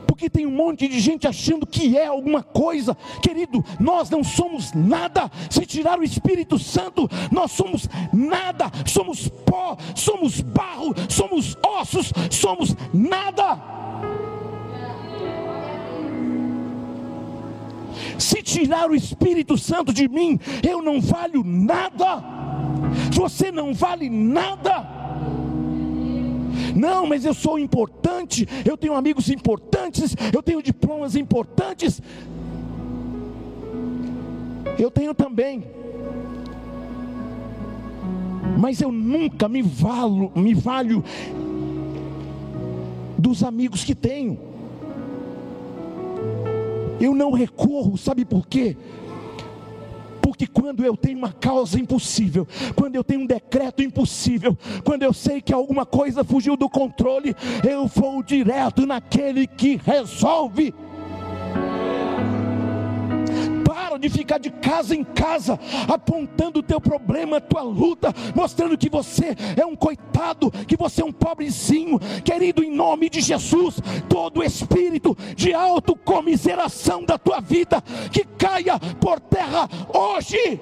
[0.06, 3.64] Porque tem um monte de gente achando que é alguma coisa, querido.
[3.80, 5.30] Nós não somos nada.
[5.50, 8.70] Se tirar o Espírito Santo, nós somos nada.
[8.86, 13.60] Somos pó, somos barro, somos ossos, somos nada.
[18.18, 22.22] Se tirar o Espírito Santo de mim, eu não valho nada.
[23.12, 25.04] Você não vale nada.
[26.74, 32.02] Não, mas eu sou importante, eu tenho amigos importantes, eu tenho diplomas importantes.
[34.78, 35.64] Eu tenho também.
[38.58, 41.04] Mas eu nunca me valo, me valho
[43.18, 44.53] dos amigos que tenho.
[47.00, 48.76] Eu não recorro, sabe por quê?
[50.22, 55.12] Porque quando eu tenho uma causa impossível, quando eu tenho um decreto impossível, quando eu
[55.12, 57.36] sei que alguma coisa fugiu do controle,
[57.68, 60.74] eu vou direto naquele que resolve.
[63.94, 68.76] Para de ficar de casa em casa apontando o teu problema, a tua luta, mostrando
[68.76, 72.00] que você é um coitado, que você é um pobrezinho.
[72.24, 73.76] Querido, em nome de Jesus,
[74.08, 77.80] todo espírito de autocomiseração da tua vida
[78.10, 80.60] que caia por terra hoje.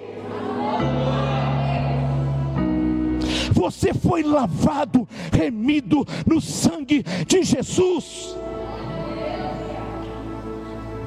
[3.53, 8.37] Você foi lavado, remido no sangue de Jesus.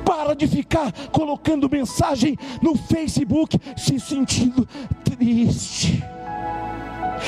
[0.06, 4.68] Para de ficar colocando mensagem no Facebook, se sentindo
[5.04, 6.04] triste,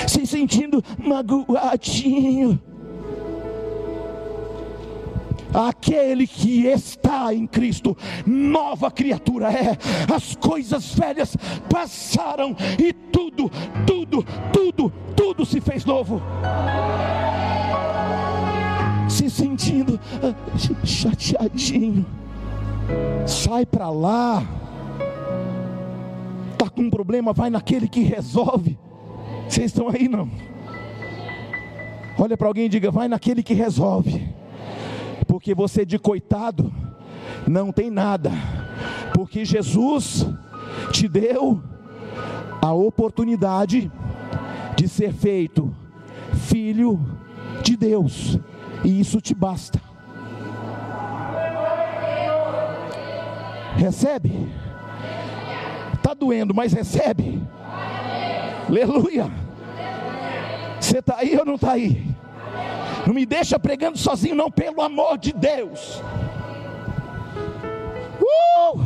[0.08, 2.60] se sentindo magoadinho.
[5.54, 9.78] Aquele que está em Cristo, nova criatura é.
[10.14, 11.36] As coisas velhas
[11.70, 13.50] passaram e tudo,
[13.86, 16.22] tudo, tudo, tudo se fez novo.
[19.10, 22.06] Se sentindo ah, chateadinho,
[23.26, 24.44] sai para lá.
[26.58, 28.78] Tá com um problema, vai naquele que resolve.
[29.48, 30.30] Vocês estão aí não?
[32.20, 34.38] Olha para alguém e diga: vai naquele que resolve
[35.28, 36.74] porque você de coitado
[37.48, 38.32] não tem nada,
[39.14, 40.26] porque Jesus
[40.92, 41.62] te deu
[42.62, 43.92] a oportunidade
[44.76, 45.74] de ser feito
[46.34, 47.00] filho
[47.64, 48.40] de Deus,
[48.84, 49.80] e isso te basta.
[53.78, 54.50] Recebe?
[55.94, 57.42] Está doendo, mas recebe.
[58.68, 59.32] Aleluia.
[60.80, 62.06] Você está aí ou não está aí?
[63.06, 66.02] Não me deixa pregando sozinho, não, pelo amor de Deus.
[68.20, 68.80] Uh!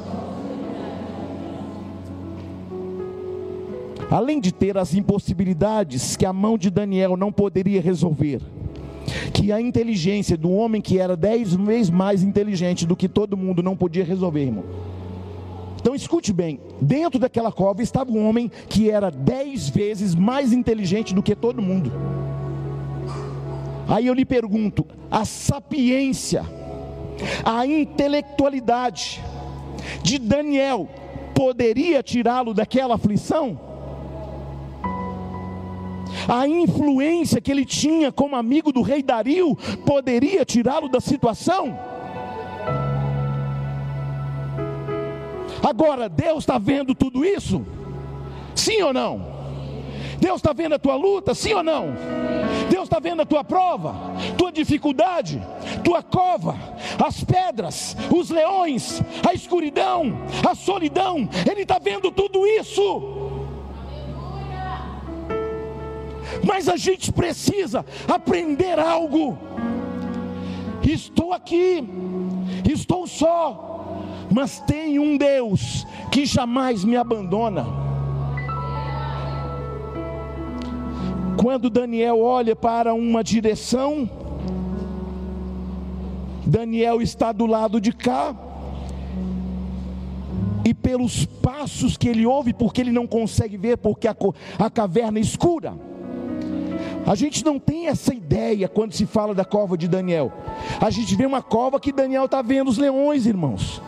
[4.12, 8.42] além de ter as impossibilidades que a mão de Daniel não poderia resolver,
[9.34, 13.64] que a inteligência do homem que era dez vezes mais inteligente do que todo mundo
[13.64, 14.66] não podia resolver, irmão.
[15.80, 21.16] Então escute bem: dentro daquela cova estava um homem que era dez vezes mais inteligente
[21.16, 21.92] do que todo mundo.
[23.88, 26.44] Aí eu lhe pergunto: a sapiência,
[27.44, 29.22] a intelectualidade
[30.04, 30.88] de Daniel
[31.34, 33.72] poderia tirá-lo daquela aflição?
[36.28, 39.56] a influência que ele tinha como amigo do rei Dario
[39.86, 41.78] poderia tirá-lo da situação?
[45.64, 47.66] Agora, Deus está vendo tudo isso?
[48.56, 49.26] Sim ou não?
[50.20, 51.34] Deus está vendo a tua luta?
[51.34, 51.94] Sim ou não?
[52.92, 53.96] Está vendo a tua prova,
[54.38, 55.42] tua dificuldade,
[55.82, 56.58] tua cova,
[57.02, 60.12] as pedras, os leões, a escuridão,
[60.46, 63.40] a solidão, Ele está vendo tudo isso.
[66.44, 69.38] mas a gente precisa aprender algo.
[70.84, 71.82] Estou aqui,
[72.70, 77.91] estou só, mas tem um Deus que jamais me abandona.
[81.42, 84.10] Quando Daniel olha para uma direção,
[86.46, 88.36] Daniel está do lado de cá,
[90.64, 94.16] e pelos passos que ele ouve, porque ele não consegue ver, porque a,
[94.60, 95.74] a caverna é escura
[97.06, 100.32] a gente não tem essa ideia quando se fala da cova de Daniel.
[100.80, 103.82] A gente vê uma cova que Daniel está vendo os leões, irmãos.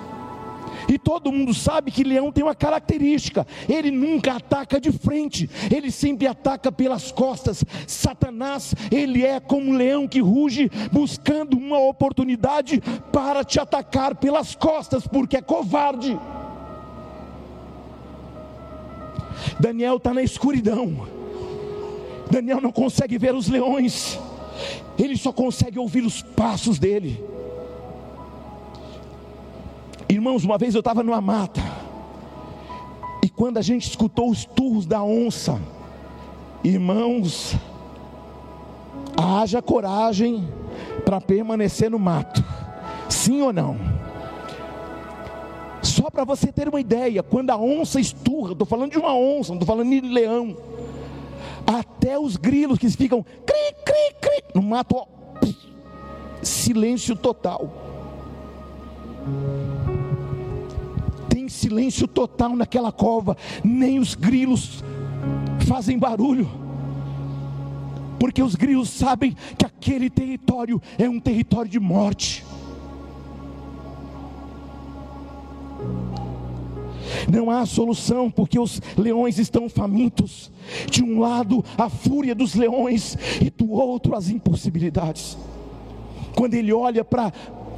[0.88, 5.92] E todo mundo sabe que leão tem uma característica: ele nunca ataca de frente, ele
[5.92, 7.64] sempre ataca pelas costas.
[7.88, 12.82] Satanás, ele é como um leão que ruge, buscando uma oportunidade
[13.12, 16.18] para te atacar pelas costas, porque é covarde.
[19.60, 21.08] Daniel está na escuridão,
[22.30, 24.20] Daniel não consegue ver os leões,
[24.98, 27.33] ele só consegue ouvir os passos dele.
[30.14, 31.60] Irmãos, uma vez eu estava numa mata,
[33.24, 35.60] e quando a gente escutou os turros da onça,
[36.64, 37.56] irmãos,
[39.18, 40.48] haja coragem
[41.04, 42.46] para permanecer no mato,
[43.10, 43.76] sim ou não?
[45.82, 49.50] Só para você ter uma ideia, quando a onça esturra, estou falando de uma onça,
[49.50, 50.56] não estou falando de leão,
[51.66, 55.08] até os grilos que ficam cri, cri, cri, no mato, ó,
[56.44, 57.68] silêncio total
[61.54, 64.84] silêncio total naquela cova, nem os grilos
[65.68, 66.50] fazem barulho,
[68.20, 72.44] porque os grilos sabem que aquele território é um território de morte.
[77.32, 80.52] Não há solução, porque os leões estão famintos.
[80.90, 85.38] De um lado, a fúria dos leões, e do outro, as impossibilidades.
[86.36, 87.32] Quando ele olha para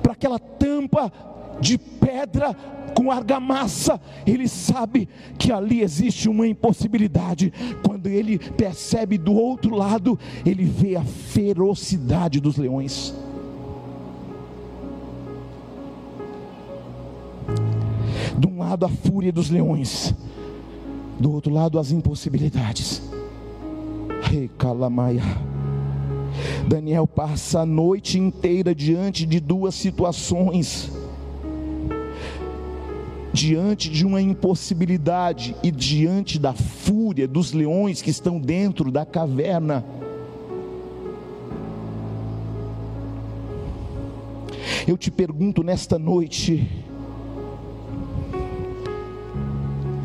[0.09, 1.11] aquela tampa
[1.59, 2.55] de pedra,
[2.95, 7.51] com argamassa, ele sabe que ali existe uma impossibilidade.
[7.85, 13.13] Quando ele percebe do outro lado, ele vê a ferocidade dos leões.
[18.39, 20.13] De um lado a fúria dos leões,
[21.19, 23.01] do outro lado as impossibilidades.
[24.23, 25.23] Rei Calamaia.
[26.67, 30.91] Daniel passa a noite inteira diante de duas situações
[33.35, 39.83] diante de uma impossibilidade e diante da fúria dos leões que estão dentro da caverna.
[44.87, 46.65] Eu te pergunto nesta noite: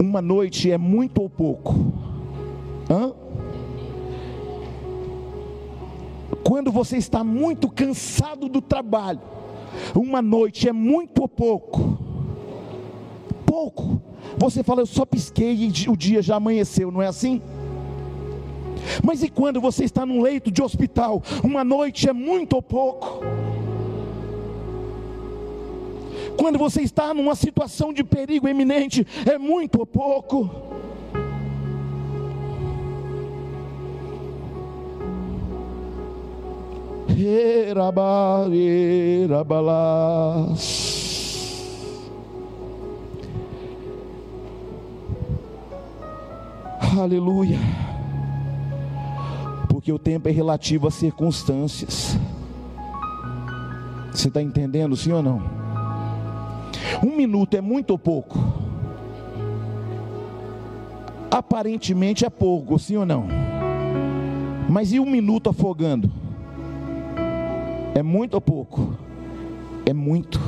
[0.01, 1.73] uma noite é muito ou pouco?
[2.91, 3.13] Hã?
[6.43, 9.21] Quando você está muito cansado do trabalho,
[9.95, 12.10] uma noite é muito ou pouco?
[13.51, 14.01] Pouco.
[14.39, 17.43] Você fala, eu só pisquei e o dia já amanheceu, não é assim?
[19.03, 21.21] Mas e quando você está num leito de hospital?
[21.43, 23.25] Uma noite é muito ou pouco.
[26.37, 30.49] Quando você está numa situação de perigo eminente, é muito ou pouco.
[47.01, 47.59] Aleluia.
[49.69, 52.19] Porque o tempo é relativo às circunstâncias.
[54.13, 55.43] Você está entendendo, sim ou não?
[57.03, 58.39] Um minuto é muito ou pouco?
[61.31, 63.27] Aparentemente é pouco, sim ou não?
[64.69, 66.11] Mas e um minuto afogando?
[67.95, 68.95] É muito ou pouco?
[69.87, 70.39] É muito.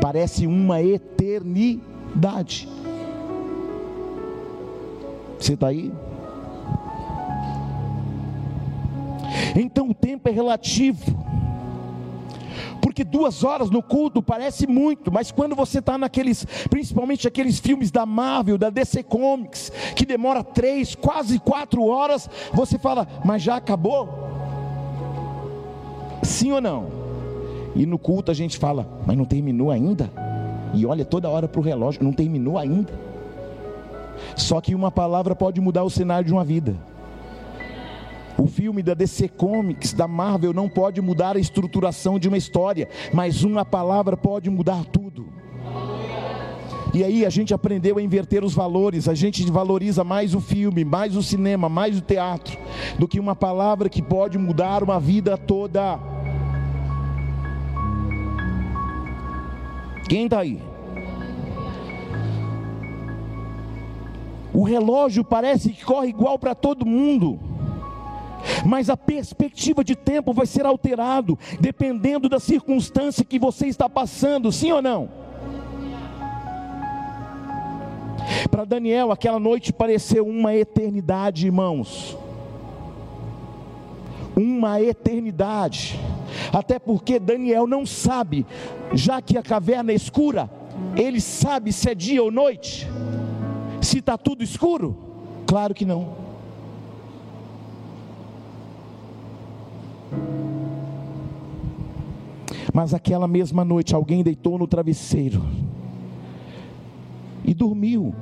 [0.00, 2.68] Parece uma eternidade.
[5.38, 5.92] Você está aí?
[9.54, 11.26] Então o tempo é relativo.
[12.80, 17.90] Porque duas horas no culto parece muito, mas quando você está naqueles, principalmente aqueles filmes
[17.90, 23.56] da Marvel, da DC Comics, que demora três, quase quatro horas, você fala, mas já
[23.56, 24.08] acabou?
[26.22, 26.86] Sim ou não?
[27.74, 30.10] E no culto a gente fala, mas não terminou ainda?
[30.72, 32.92] E olha toda hora para o relógio, não terminou ainda?
[34.34, 36.76] Só que uma palavra pode mudar o cenário de uma vida.
[38.38, 42.88] O filme da DC Comics, da Marvel, não pode mudar a estruturação de uma história,
[43.12, 45.26] mas uma palavra pode mudar tudo.
[46.92, 50.84] E aí a gente aprendeu a inverter os valores, a gente valoriza mais o filme,
[50.84, 52.58] mais o cinema, mais o teatro,
[52.98, 55.98] do que uma palavra que pode mudar uma vida toda.
[60.08, 60.62] Quem está aí?
[64.56, 67.38] O relógio parece que corre igual para todo mundo.
[68.64, 74.50] Mas a perspectiva de tempo vai ser alterado dependendo da circunstância que você está passando,
[74.50, 75.10] sim ou não?
[78.50, 82.16] Para Daniel, aquela noite pareceu uma eternidade, irmãos.
[84.34, 86.00] Uma eternidade.
[86.50, 88.46] Até porque Daniel não sabe,
[88.94, 90.48] já que a caverna é escura,
[90.96, 92.88] ele sabe se é dia ou noite?
[93.86, 94.96] Se está tudo escuro?
[95.46, 96.08] Claro que não.
[102.74, 105.40] Mas aquela mesma noite alguém deitou no travesseiro
[107.44, 108.12] e dormiu,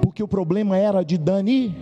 [0.00, 1.74] porque o problema era de Daniel.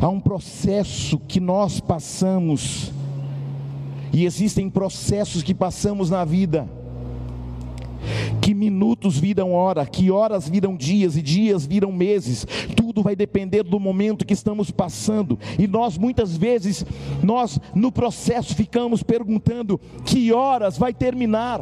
[0.00, 2.92] Há um processo que nós passamos,
[4.12, 6.68] e existem processos que passamos na vida,
[8.62, 12.46] minutos viram hora, que horas viram dias e dias viram meses.
[12.76, 15.36] Tudo vai depender do momento que estamos passando.
[15.58, 16.86] E nós muitas vezes
[17.24, 21.60] nós no processo ficamos perguntando que horas vai terminar.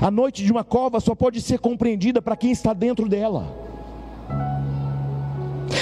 [0.00, 3.54] A noite de uma cova só pode ser compreendida para quem está dentro dela.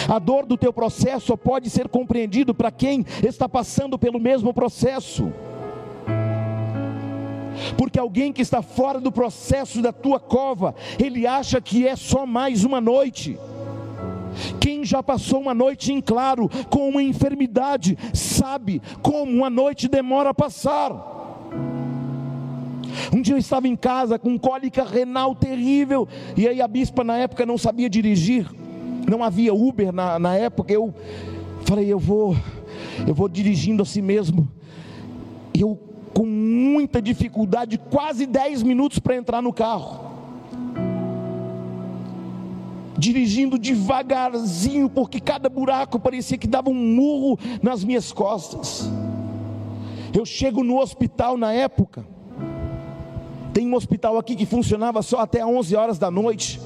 [0.09, 4.53] A dor do teu processo só pode ser compreendido para quem está passando pelo mesmo
[4.53, 5.33] processo.
[7.77, 12.27] Porque alguém que está fora do processo da tua cova, ele acha que é só
[12.27, 13.39] mais uma noite.
[14.61, 20.31] Quem já passou uma noite em claro com uma enfermidade, sabe como uma noite demora
[20.31, 20.93] a passar.
[23.13, 27.17] Um dia eu estava em casa com cólica renal terrível, e aí a bispa na
[27.17, 28.47] época não sabia dirigir,
[29.09, 30.73] não havia Uber na, na época.
[30.73, 30.95] Eu
[31.65, 32.37] falei, eu vou,
[33.07, 34.49] eu vou dirigindo assim mesmo.
[35.55, 35.88] E eu
[36.19, 40.01] com muita dificuldade, quase 10 minutos para entrar no carro.
[42.99, 48.91] Dirigindo devagarzinho, porque cada buraco parecia que dava um murro nas minhas costas.
[50.13, 52.05] Eu chego no hospital na época
[53.59, 56.61] tem um hospital aqui que funcionava só até 11 horas da noite.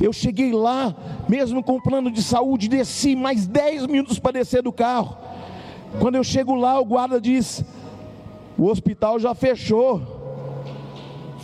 [0.00, 0.96] Eu cheguei lá,
[1.28, 5.18] mesmo com plano de saúde, desci mais 10 minutos para descer do carro.
[6.00, 7.62] Quando eu chego lá, o guarda diz:
[8.58, 10.00] O hospital já fechou.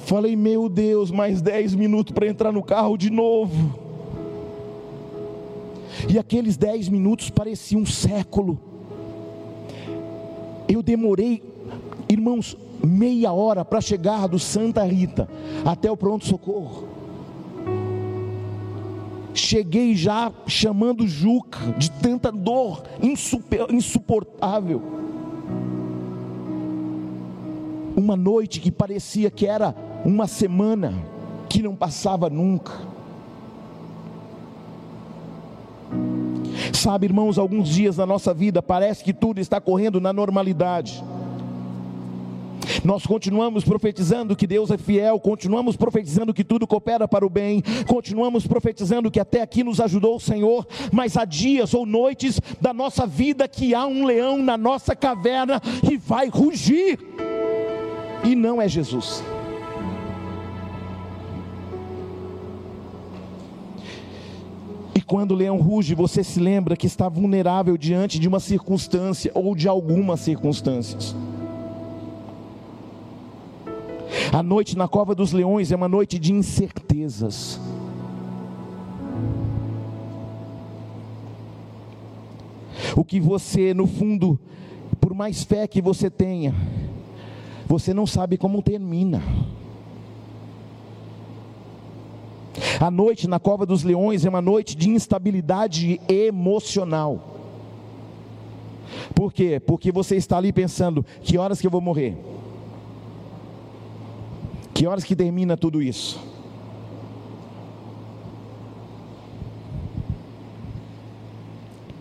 [0.04, 3.78] Falei, meu Deus, mais 10 minutos para entrar no carro de novo.
[6.08, 8.58] E aqueles 10 minutos pareciam um século.
[10.68, 11.42] Eu demorei,
[12.08, 15.28] irmãos, meia hora para chegar do Santa Rita
[15.64, 16.88] até o pronto-socorro.
[19.34, 22.82] Cheguei já chamando Juca, de tanta dor
[23.70, 24.82] insuportável.
[27.96, 29.74] Uma noite que parecia que era
[30.04, 30.94] uma semana,
[31.48, 32.72] que não passava nunca.
[36.72, 41.02] Sabe, irmãos, alguns dias da nossa vida parece que tudo está correndo na normalidade.
[42.84, 47.62] Nós continuamos profetizando que Deus é fiel, continuamos profetizando que tudo coopera para o bem,
[47.86, 52.72] continuamos profetizando que até aqui nos ajudou o Senhor, mas há dias ou noites da
[52.72, 56.98] nossa vida que há um leão na nossa caverna que vai rugir,
[58.24, 59.22] e não é Jesus.
[64.94, 69.32] E quando o leão ruge, você se lembra que está vulnerável diante de uma circunstância
[69.34, 71.14] ou de algumas circunstâncias.
[74.32, 77.60] A noite na cova dos leões é uma noite de incertezas.
[82.96, 84.38] O que você, no fundo,
[85.00, 86.54] por mais fé que você tenha,
[87.72, 89.22] você não sabe como termina.
[92.78, 97.38] A noite na cova dos leões é uma noite de instabilidade emocional.
[99.14, 99.58] Por quê?
[99.58, 102.14] Porque você está ali pensando: que horas que eu vou morrer?
[104.74, 106.20] Que horas que termina tudo isso?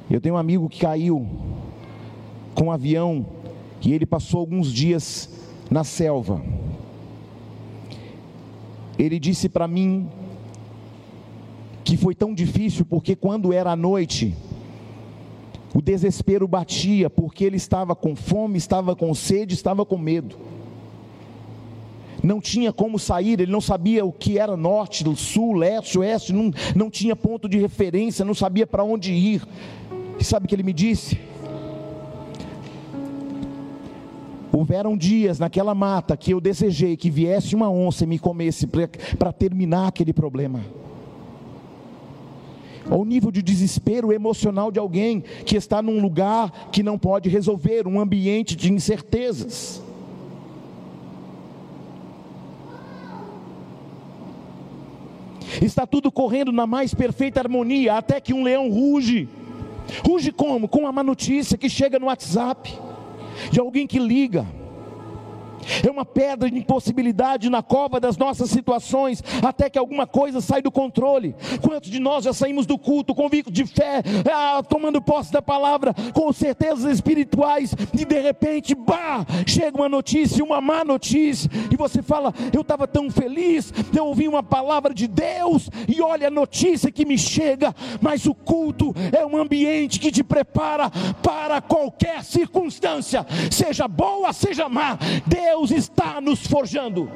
[0.09, 1.25] Eu tenho um amigo que caiu
[2.53, 3.25] com um avião
[3.81, 5.40] e ele passou alguns dias
[5.71, 6.43] na selva.
[8.99, 10.09] Ele disse para mim
[11.83, 14.35] que foi tão difícil porque quando era noite,
[15.73, 20.37] o desespero batia porque ele estava com fome, estava com sede, estava com medo
[22.23, 26.51] não tinha como sair, ele não sabia o que era norte, sul, leste, oeste, não,
[26.75, 29.41] não tinha ponto de referência, não sabia para onde ir.
[30.19, 31.19] E sabe o que ele me disse?
[34.53, 38.67] Houveram dias naquela mata que eu desejei que viesse uma onça e me comesse
[39.17, 40.61] para terminar aquele problema.
[42.89, 47.87] Ao nível de desespero emocional de alguém que está num lugar que não pode resolver,
[47.87, 49.81] um ambiente de incertezas.
[55.61, 59.29] Está tudo correndo na mais perfeita harmonia, até que um leão ruge.
[60.05, 60.67] Ruge como?
[60.67, 62.77] Com uma má notícia que chega no WhatsApp,
[63.49, 64.45] de alguém que liga
[65.85, 70.61] é uma pedra de impossibilidade na cova das nossas situações, até que alguma coisa sai
[70.61, 71.35] do controle.
[71.61, 74.01] Quantos de nós já saímos do culto, convicto de fé,
[74.31, 80.43] ah, tomando posse da palavra, com certezas espirituais, e de repente, bah, chega uma notícia,
[80.43, 85.07] uma má notícia, e você fala: Eu estava tão feliz, eu ouvi uma palavra de
[85.07, 90.11] Deus, e olha a notícia que me chega, mas o culto é um ambiente que
[90.11, 90.89] te prepara
[91.21, 94.97] para qualquer circunstância, seja boa, seja má.
[95.27, 97.11] Deus Deus está nos forjando.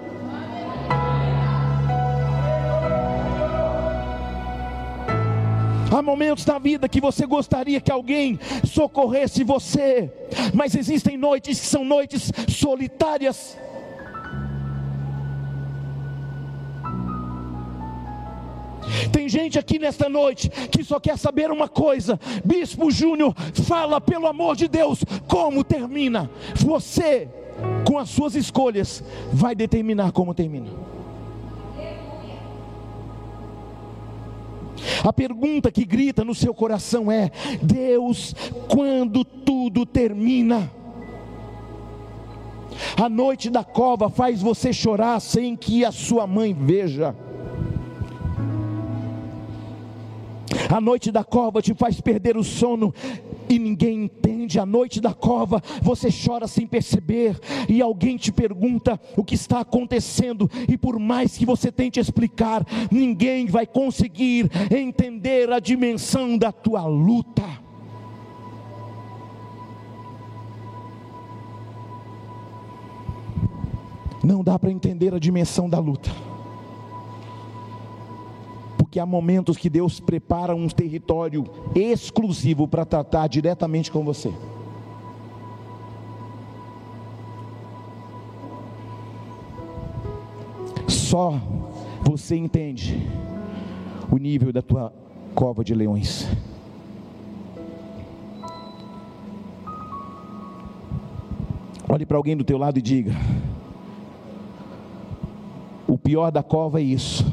[5.89, 10.11] Há momentos da vida que você gostaria que alguém socorresse você,
[10.53, 13.57] mas existem noites que são noites solitárias.
[19.13, 23.33] Tem gente aqui nesta noite que só quer saber uma coisa: Bispo Júnior,
[23.65, 26.29] fala pelo amor de Deus, como termina.
[26.55, 27.29] Você
[27.85, 30.69] com as suas escolhas, vai determinar como termina.
[35.03, 37.31] A pergunta que grita no seu coração é:
[37.61, 38.35] Deus,
[38.67, 40.71] quando tudo termina?
[42.97, 47.15] A noite da cova faz você chorar sem que a sua mãe veja.
[50.69, 52.93] A noite da cova te faz perder o sono
[53.49, 54.59] e ninguém entende.
[54.59, 59.59] A noite da cova, você chora sem perceber, e alguém te pergunta o que está
[59.59, 66.51] acontecendo, e por mais que você tente explicar, ninguém vai conseguir entender a dimensão da
[66.51, 67.43] tua luta.
[74.23, 76.34] Não dá para entender a dimensão da luta
[78.95, 81.43] porque há momentos que Deus prepara um território
[81.75, 84.33] exclusivo para tratar diretamente com você.
[90.87, 91.33] Só
[92.05, 93.05] você entende
[94.09, 94.93] o nível da tua
[95.33, 96.25] cova de leões.
[101.89, 103.11] Olhe para alguém do teu lado e diga:
[105.85, 107.25] O pior da cova é isso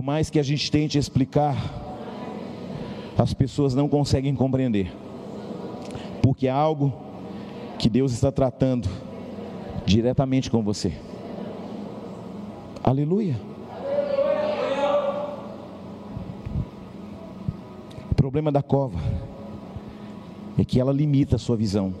[0.00, 1.54] por mais que a gente tente explicar,
[3.18, 4.90] as pessoas não conseguem compreender,
[6.22, 6.90] porque é algo
[7.78, 8.88] que Deus está tratando
[9.84, 10.94] diretamente com você.
[12.82, 13.38] Aleluia.
[18.10, 18.98] O problema da cova
[20.58, 21.92] é que ela limita a sua visão.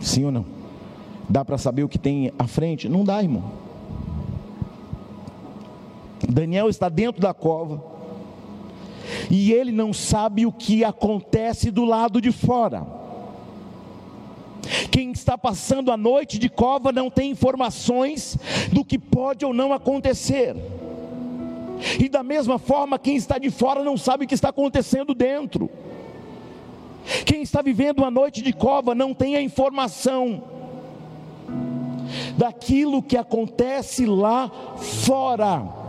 [0.00, 0.46] Sim ou não?
[1.28, 2.88] Dá para saber o que tem à frente?
[2.88, 3.69] Não dá, irmão.
[6.28, 7.82] Daniel está dentro da cova.
[9.30, 12.86] E ele não sabe o que acontece do lado de fora.
[14.90, 18.38] Quem está passando a noite de cova não tem informações
[18.72, 20.56] do que pode ou não acontecer.
[21.98, 25.70] E da mesma forma, quem está de fora não sabe o que está acontecendo dentro.
[27.24, 30.44] Quem está vivendo uma noite de cova não tem a informação
[32.36, 35.79] daquilo que acontece lá fora.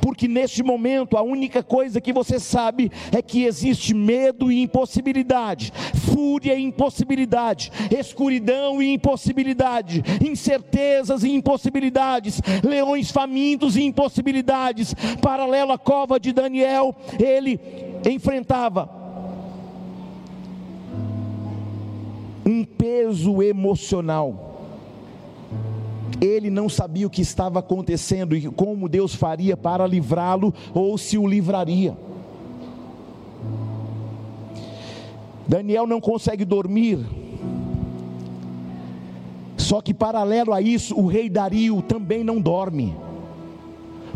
[0.00, 5.72] Porque neste momento a única coisa que você sabe é que existe medo e impossibilidade,
[6.12, 14.94] fúria e impossibilidade, escuridão e impossibilidade, incertezas e impossibilidades, leões famintos e impossibilidades.
[15.20, 17.60] Paralelo à cova de Daniel, ele
[18.08, 18.88] enfrentava
[22.44, 24.47] um peso emocional
[26.20, 31.16] ele não sabia o que estava acontecendo e como Deus faria para livrá-lo ou se
[31.16, 31.96] o livraria.
[35.46, 36.98] Daniel não consegue dormir.
[39.56, 42.94] Só que paralelo a isso, o rei Dario também não dorme.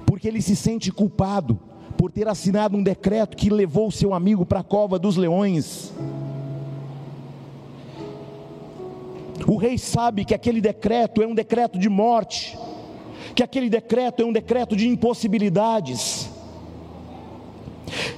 [0.06, 1.58] Porque ele se sente culpado
[1.96, 5.92] por ter assinado um decreto que levou seu amigo para a cova dos leões.
[9.46, 12.56] O rei sabe que aquele decreto é um decreto de morte,
[13.34, 16.30] que aquele decreto é um decreto de impossibilidades.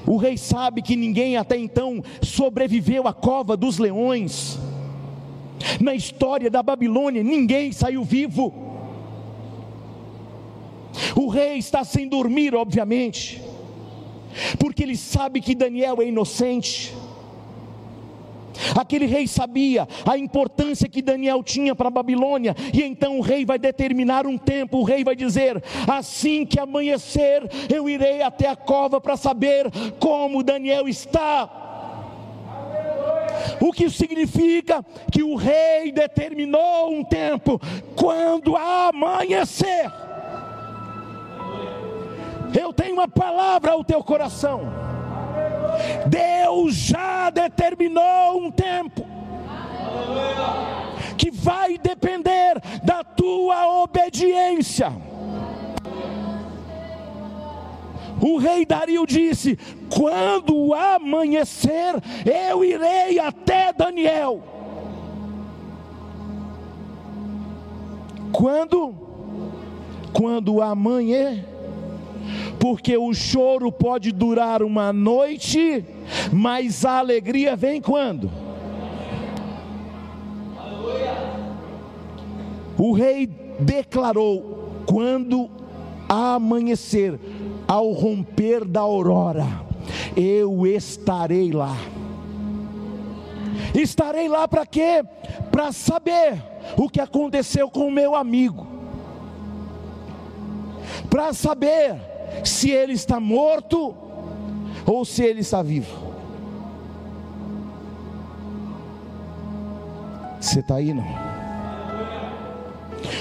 [0.06, 4.58] O rei sabe que ninguém até então sobreviveu à cova dos leões.
[5.80, 8.52] Na história da Babilônia, ninguém saiu vivo.
[11.16, 13.42] O rei está sem dormir, obviamente,
[14.58, 16.94] porque ele sabe que Daniel é inocente.
[18.78, 23.44] Aquele rei sabia a importância que Daniel tinha para a Babilônia, e então o rei
[23.44, 24.78] vai determinar um tempo.
[24.78, 27.42] O rei vai dizer: Assim que amanhecer,
[27.72, 31.50] eu irei até a cova para saber como Daniel está.
[33.60, 37.60] O que significa que o rei determinou um tempo,
[37.96, 39.90] quando amanhecer.
[42.58, 44.83] Eu tenho uma palavra ao teu coração
[46.06, 49.06] Deus já determinou um tempo
[51.16, 54.92] que vai depender da tua obediência.
[58.20, 59.58] O rei Dario disse:
[59.94, 61.94] Quando amanhecer,
[62.24, 64.42] eu irei até Daniel.
[68.32, 68.94] Quando?
[70.12, 71.53] Quando amanhecer
[72.58, 75.84] porque o choro pode durar uma noite,
[76.32, 78.30] mas a alegria vem quando?
[82.78, 83.26] O rei
[83.58, 85.50] declarou: quando
[86.08, 87.18] amanhecer,
[87.66, 89.46] ao romper da aurora,
[90.16, 91.76] eu estarei lá.
[93.74, 95.02] Estarei lá para quê?
[95.50, 96.42] Para saber
[96.76, 98.66] o que aconteceu com o meu amigo,
[101.10, 103.94] para saber se ele está morto
[104.86, 106.04] ou se ele está vivo.
[110.40, 111.04] Você está aí não?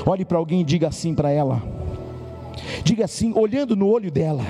[0.06, 1.62] Olhe para alguém e diga assim para ela.
[2.84, 4.44] Diga assim, olhando no olho dela,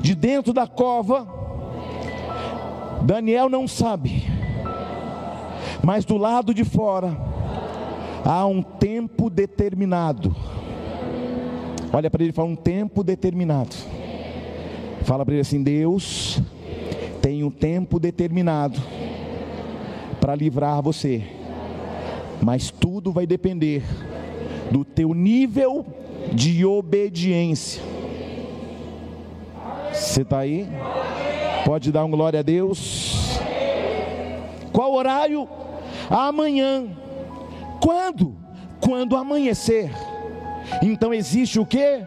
[0.00, 1.26] de dentro da cova,
[3.02, 4.24] Daniel não sabe,
[5.82, 7.16] mas do lado de fora
[8.24, 10.34] há um tempo determinado
[11.92, 13.74] Olha para ele e fala um tempo determinado.
[15.02, 16.40] Fala para ele assim: Deus
[17.22, 18.80] tem um tempo determinado
[20.20, 21.22] para livrar você,
[22.42, 23.82] mas tudo vai depender
[24.70, 25.86] do teu nível
[26.32, 27.82] de obediência.
[29.92, 30.68] Você está aí?
[31.64, 33.38] Pode dar um glória a Deus?
[34.72, 35.48] Qual horário?
[36.10, 36.86] Amanhã.
[37.80, 38.36] Quando?
[38.80, 39.90] Quando amanhecer.
[40.82, 42.02] Então existe o que?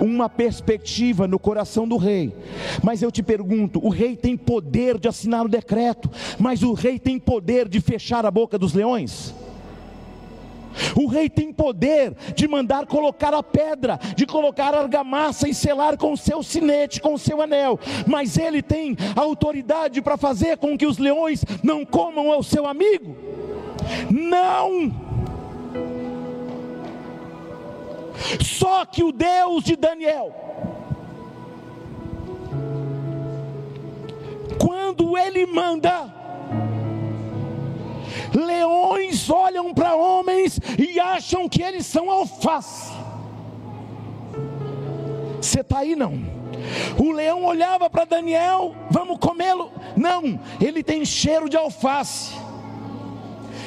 [0.00, 2.34] Uma perspectiva no coração do rei.
[2.82, 6.98] Mas eu te pergunto: o rei tem poder de assinar o decreto, mas o rei
[6.98, 9.34] tem poder de fechar a boca dos leões?
[10.96, 16.12] O rei tem poder de mandar colocar a pedra, de colocar argamassa e selar com
[16.12, 20.86] o seu sinete, com o seu anel, mas ele tem autoridade para fazer com que
[20.86, 23.16] os leões não comam o seu amigo?
[24.10, 25.03] Não!
[28.40, 30.32] Só que o Deus de Daniel,
[34.58, 36.12] quando ele manda,
[38.32, 42.92] leões olham para homens e acham que eles são alface.
[45.40, 46.44] Você está aí não?
[46.98, 49.70] O leão olhava para Daniel, vamos comê-lo?
[49.96, 52.34] Não, ele tem cheiro de alface.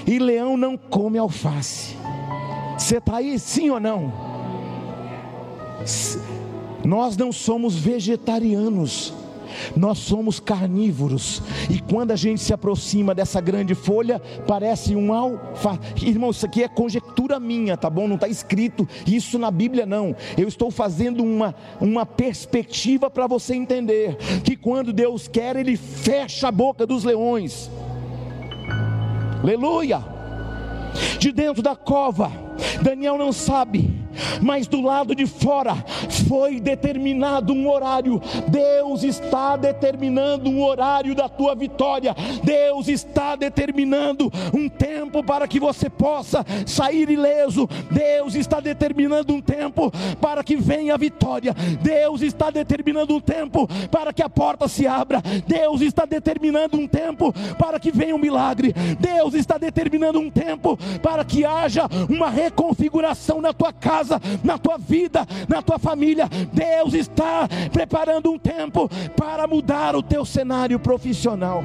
[0.06, 1.96] E leão não come alface.
[2.78, 4.37] Você está aí, sim ou não?
[6.84, 9.14] Nós não somos vegetarianos,
[9.76, 15.80] nós somos carnívoros, e quando a gente se aproxima dessa grande folha, parece um alfa.
[16.02, 18.08] Irmão, isso aqui é conjectura minha, tá bom?
[18.08, 20.16] Não está escrito isso na Bíblia, não.
[20.38, 26.48] Eu estou fazendo uma, uma perspectiva para você entender que quando Deus quer, Ele fecha
[26.48, 27.70] a boca dos leões.
[29.42, 30.04] Aleluia!
[31.20, 32.32] De dentro da cova,
[32.82, 34.07] Daniel não sabe
[34.42, 35.76] mas do lado de fora
[36.28, 38.22] foi determinado um horário.
[38.48, 42.16] Deus está determinando um horário da tua vitória.
[42.44, 47.68] Deus está determinando um tempo para que você possa sair ileso.
[47.92, 49.92] Deus está determinando um tempo
[50.22, 51.54] para que venha a vitória.
[51.82, 55.22] Deus está determinando um tempo para que a porta se abra.
[55.46, 58.74] Deus está determinando um tempo para que venha um milagre.
[59.00, 64.58] Deus está determinando um tempo para que haja uma reconfiguração na tua casa casa, na
[64.58, 66.30] tua vida, na tua família.
[66.54, 71.64] Deus está preparando um tempo para mudar o teu cenário profissional.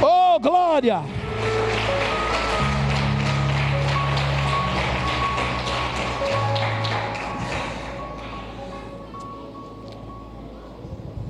[0.00, 1.02] Oh, glória!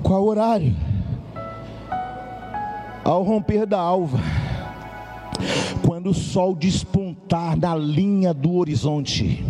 [0.03, 0.75] Qual horário?
[3.05, 4.38] Ao romper da alva
[5.87, 9.45] quando o sol despontar na linha do horizonte.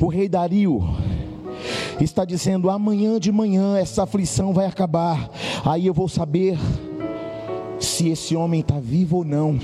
[0.00, 0.82] O rei Dario,
[2.04, 5.30] está dizendo: amanhã de manhã essa aflição vai acabar,
[5.64, 6.58] aí eu vou saber
[7.78, 9.58] se esse homem está vivo ou não.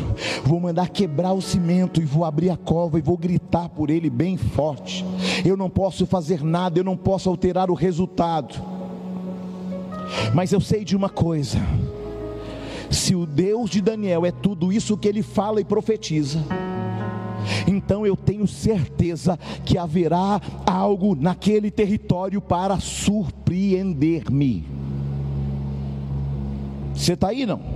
[0.45, 4.09] Vou mandar quebrar o cimento e vou abrir a cova e vou gritar por ele
[4.09, 5.05] bem forte.
[5.45, 8.55] Eu não posso fazer nada, eu não posso alterar o resultado.
[10.35, 11.59] Mas eu sei de uma coisa:
[12.91, 16.45] se o Deus de Daniel é tudo isso que ele fala e profetiza,
[17.67, 24.65] então eu tenho certeza que haverá algo naquele território para surpreender-me.
[26.95, 27.76] Você está aí não?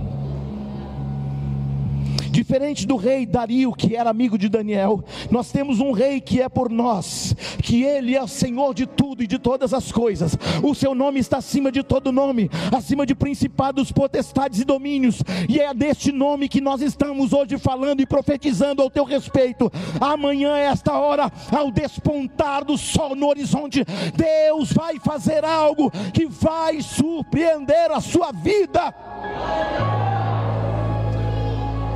[2.31, 6.47] Diferente do rei Dario, que era amigo de Daniel, nós temos um rei que é
[6.47, 10.37] por nós, que ele é o Senhor de tudo e de todas as coisas.
[10.63, 15.59] O seu nome está acima de todo nome, acima de principados, potestades e domínios, e
[15.59, 19.69] é deste nome que nós estamos hoje falando e profetizando ao teu respeito.
[19.99, 23.83] Amanhã, esta hora, ao despontar do sol no horizonte,
[24.15, 28.93] Deus vai fazer algo que vai surpreender a sua vida.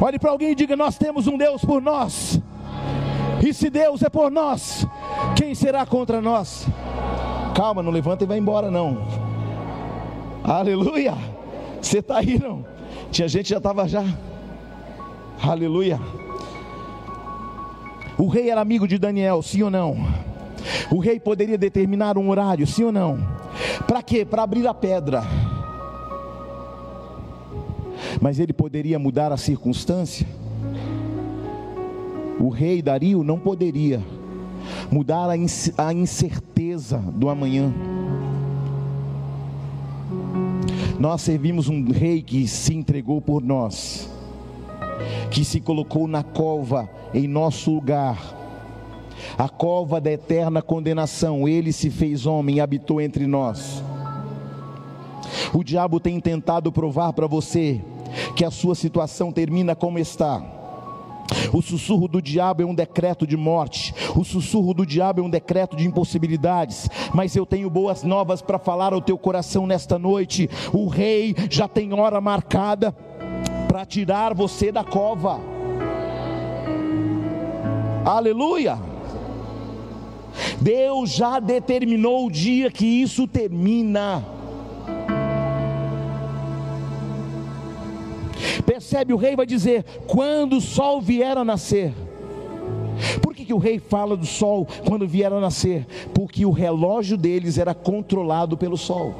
[0.01, 2.39] Olhe para alguém e diga: Nós temos um Deus por nós.
[3.45, 4.87] E se Deus é por nós,
[5.35, 6.67] quem será contra nós?
[7.55, 9.07] Calma, não levanta e vai embora, não.
[10.43, 11.13] Aleluia.
[11.81, 12.65] Você está aí, não?
[13.11, 14.03] Tinha gente já estava já.
[15.41, 15.99] Aleluia.
[18.17, 19.95] O rei era amigo de Daniel, sim ou não?
[20.89, 23.19] O rei poderia determinar um horário, sim ou não?
[23.85, 24.25] Para quê?
[24.25, 25.23] Para abrir a pedra
[28.21, 30.27] mas ele poderia mudar a circunstância?
[32.39, 34.01] O rei Dario não poderia
[34.91, 37.73] mudar a incerteza do amanhã.
[40.99, 44.09] Nós servimos um rei que se entregou por nós,
[45.29, 48.17] que se colocou na cova em nosso lugar,
[49.37, 51.47] a cova da eterna condenação.
[51.47, 53.83] Ele se fez homem e habitou entre nós.
[55.53, 57.81] O diabo tem tentado provar para você
[58.35, 60.43] que a sua situação termina como está.
[61.51, 65.29] O sussurro do diabo é um decreto de morte, o sussurro do diabo é um
[65.29, 66.89] decreto de impossibilidades.
[67.13, 70.49] Mas eu tenho boas novas para falar ao teu coração nesta noite.
[70.71, 72.91] O rei já tem hora marcada
[73.67, 75.39] para tirar você da cova.
[78.05, 78.77] Aleluia!
[80.61, 84.34] Deus já determinou o dia que isso termina.
[88.65, 89.13] Percebe?
[89.13, 91.93] O rei vai dizer: quando o sol vier a nascer.
[93.21, 95.85] Por que, que o rei fala do sol quando vier a nascer?
[96.13, 99.13] Porque o relógio deles era controlado pelo sol.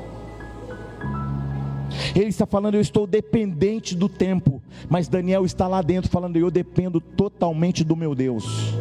[2.16, 4.62] Ele está falando, eu estou dependente do tempo.
[4.90, 8.74] Mas Daniel está lá dentro falando, eu dependo totalmente do meu Deus.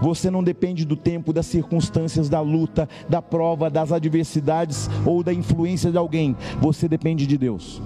[0.00, 5.32] Você não depende do tempo, das circunstâncias, da luta, da prova, das adversidades ou da
[5.32, 6.34] influência de alguém.
[6.60, 7.82] Você depende de Deus.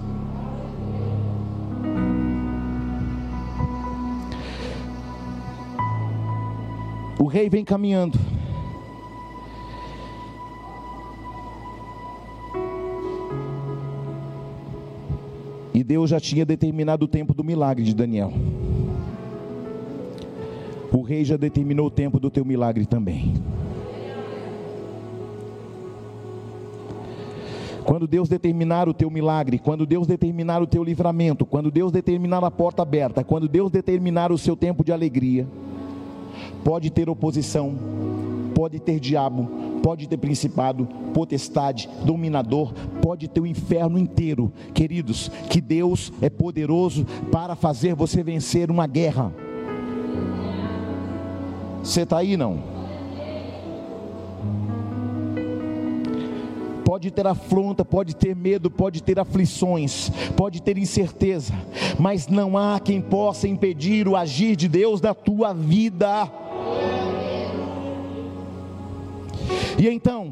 [7.25, 8.19] O rei vem caminhando.
[15.73, 18.31] E Deus já tinha determinado o tempo do milagre de Daniel.
[20.93, 23.33] O rei já determinou o tempo do teu milagre também.
[27.83, 32.43] Quando Deus determinar o teu milagre, quando Deus determinar o teu livramento, quando Deus determinar
[32.43, 35.47] a porta aberta, quando Deus determinar o seu tempo de alegria,
[36.65, 37.75] Pode ter oposição,
[38.55, 39.47] pode ter diabo,
[39.83, 44.51] pode ter principado, potestade, dominador, pode ter o inferno inteiro.
[44.73, 49.31] Queridos, que Deus é poderoso para fazer você vencer uma guerra.
[51.83, 52.75] Você está aí não?
[56.95, 61.53] pode ter afronta, pode ter medo, pode ter aflições, pode ter incerteza,
[61.99, 66.31] mas não há quem possa impedir o agir de Deus na tua vida.
[69.77, 70.31] E então,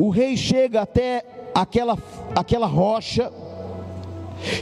[0.00, 1.24] o rei chega até
[1.54, 1.98] aquela,
[2.34, 3.32] aquela rocha,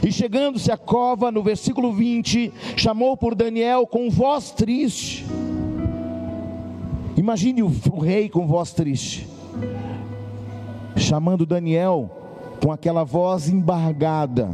[0.05, 5.25] e chegando-se à cova, no versículo 20, chamou por Daniel com voz triste.
[7.17, 9.27] Imagine o, o rei com voz triste
[11.03, 12.09] chamando Daniel
[12.63, 14.49] com aquela voz embargada: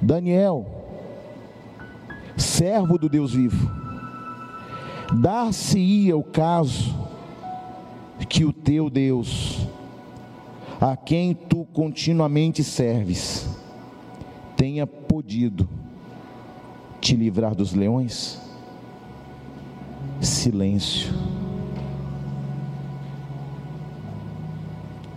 [0.00, 0.66] Daniel,
[2.40, 3.70] servo do Deus vivo.
[5.20, 6.94] Dar-se-ia o caso
[8.28, 9.66] que o teu Deus,
[10.80, 13.48] a quem tu continuamente serves,
[14.56, 15.68] tenha podido
[17.00, 18.40] te livrar dos leões?
[20.20, 21.12] Silêncio.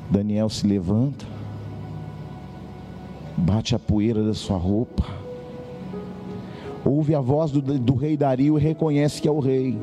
[0.09, 1.26] Daniel se levanta,
[3.36, 5.03] bate a poeira da sua roupa,
[6.86, 9.77] ouve a voz do, do rei Dario e reconhece que é o rei.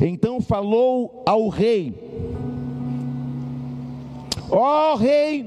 [0.00, 1.94] Então falou ao rei:
[4.50, 5.46] Ó oh, rei,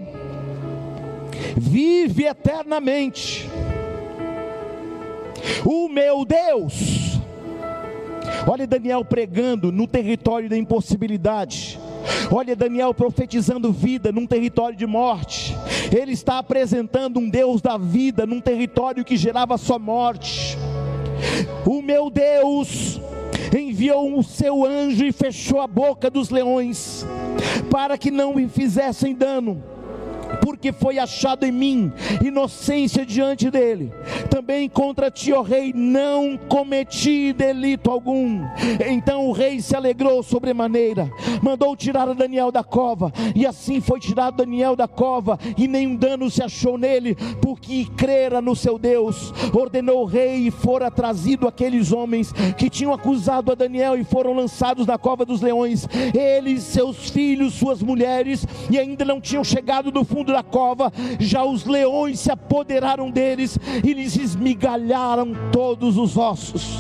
[1.58, 3.50] vive eternamente.
[5.66, 7.20] O meu Deus.
[8.48, 11.80] Olha Daniel pregando no território da impossibilidade.
[12.32, 15.56] Olha Daniel profetizando vida num território de morte.
[15.96, 20.58] Ele está apresentando um Deus da vida num território que gerava só morte.
[21.66, 23.00] O meu Deus
[23.58, 27.06] enviou o seu anjo e fechou a boca dos leões,
[27.70, 29.62] para que não me fizessem dano
[30.40, 31.92] porque foi achado em mim
[32.24, 33.92] inocência diante dele.
[34.30, 38.42] Também contra ti, ó rei, não cometi delito algum.
[38.88, 41.10] Então o rei se alegrou sobremaneira,
[41.42, 46.30] mandou tirar Daniel da cova, e assim foi tirado Daniel da cova, e nenhum dano
[46.30, 49.34] se achou nele, porque crera no seu Deus.
[49.54, 54.34] Ordenou o rei e fora trazido aqueles homens que tinham acusado a Daniel e foram
[54.34, 55.88] lançados na cova dos leões.
[56.14, 61.44] Eles, seus filhos, suas mulheres, e ainda não tinham chegado do fundo da cova, já
[61.44, 66.80] os leões se apoderaram deles e lhes esmigalharam todos os ossos.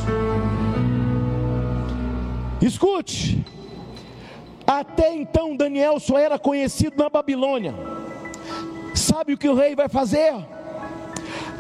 [2.62, 3.44] Escute,
[4.66, 7.74] até então Daniel só era conhecido na Babilônia.
[8.94, 10.34] Sabe o que o rei vai fazer?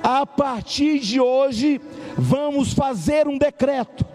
[0.03, 1.81] A partir de hoje,
[2.17, 4.05] vamos fazer um decreto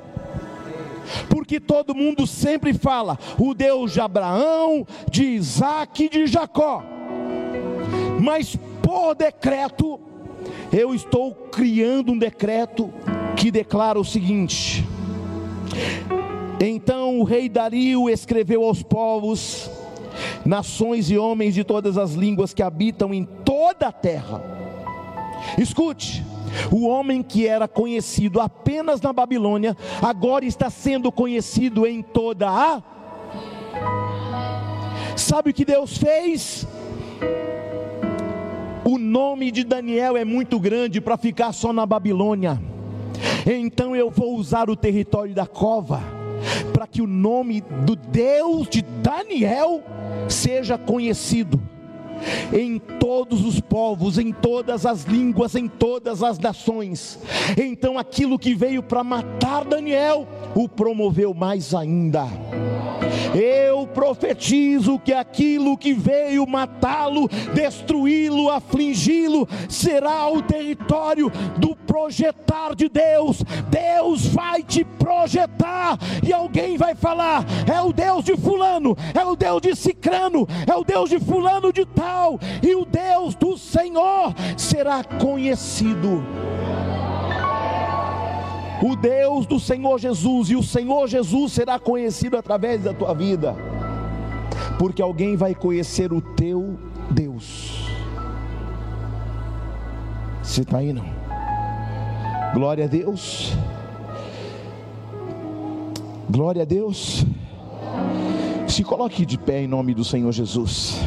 [1.29, 6.95] porque todo mundo sempre fala: o Deus de Abraão, de Isaac e de Jacó
[8.21, 10.01] mas por decreto,
[10.73, 12.93] eu estou criando um decreto
[13.37, 14.85] que declara o seguinte:
[16.61, 19.71] então o rei Dario escreveu aos povos,
[20.45, 24.43] nações e homens de todas as línguas que habitam em toda a terra.
[25.59, 26.25] Escute,
[26.71, 32.83] o homem que era conhecido apenas na Babilônia, agora está sendo conhecido em toda a.
[35.17, 36.67] Sabe o que Deus fez?
[38.89, 42.62] O nome de Daniel é muito grande para ficar só na Babilônia.
[43.45, 46.01] Então eu vou usar o território da cova
[46.72, 49.82] para que o nome do Deus de Daniel
[50.28, 51.61] seja conhecido
[52.53, 57.19] em todos os povos, em todas as línguas, em todas as nações.
[57.57, 62.27] Então aquilo que veio para matar Daniel, o promoveu mais ainda.
[63.35, 72.89] Eu profetizo que aquilo que veio matá-lo, destruí-lo, afligi-lo, será o território do projetar de
[72.89, 73.43] Deus.
[73.69, 79.37] Deus vai te projetar e alguém vai falar: é o Deus de Fulano, é o
[79.37, 82.16] Deus de Cicrano, é o Deus de Fulano de Tal,
[82.62, 86.23] e o Deus do Senhor será conhecido
[88.83, 93.57] o Deus do Senhor Jesus, e o Senhor Jesus será conhecido através da tua vida,
[94.79, 96.79] porque alguém vai conhecer o teu
[97.11, 97.87] Deus.
[100.43, 101.07] Você está aí não?
[102.55, 103.53] Glória a Deus.
[106.31, 107.25] Glória a Deus.
[108.69, 111.01] Se coloque de pé em nome do Senhor Jesus.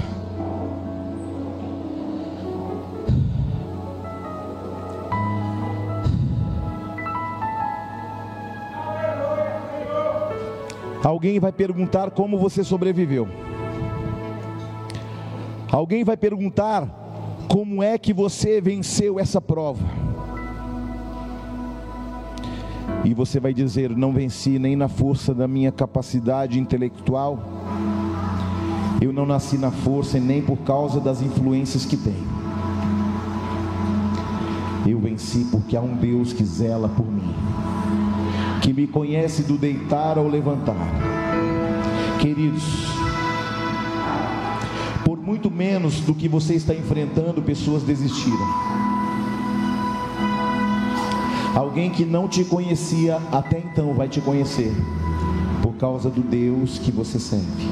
[11.03, 13.27] Alguém vai perguntar como você sobreviveu.
[15.71, 16.87] Alguém vai perguntar
[17.47, 19.83] como é que você venceu essa prova.
[23.05, 27.39] E você vai dizer: Não venci nem na força da minha capacidade intelectual,
[28.99, 32.27] eu não nasci na força e nem por causa das influências que tenho.
[34.85, 37.48] Eu venci porque há um Deus que zela por mim
[38.69, 40.75] que me conhece do deitar ao levantar.
[42.19, 42.63] Queridos,
[45.03, 48.45] por muito menos do que você está enfrentando, pessoas desistiram.
[51.55, 54.71] Alguém que não te conhecia até então vai te conhecer,
[55.63, 57.65] por causa do Deus que você serve.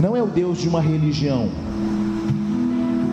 [0.00, 1.48] Não é o Deus de uma religião,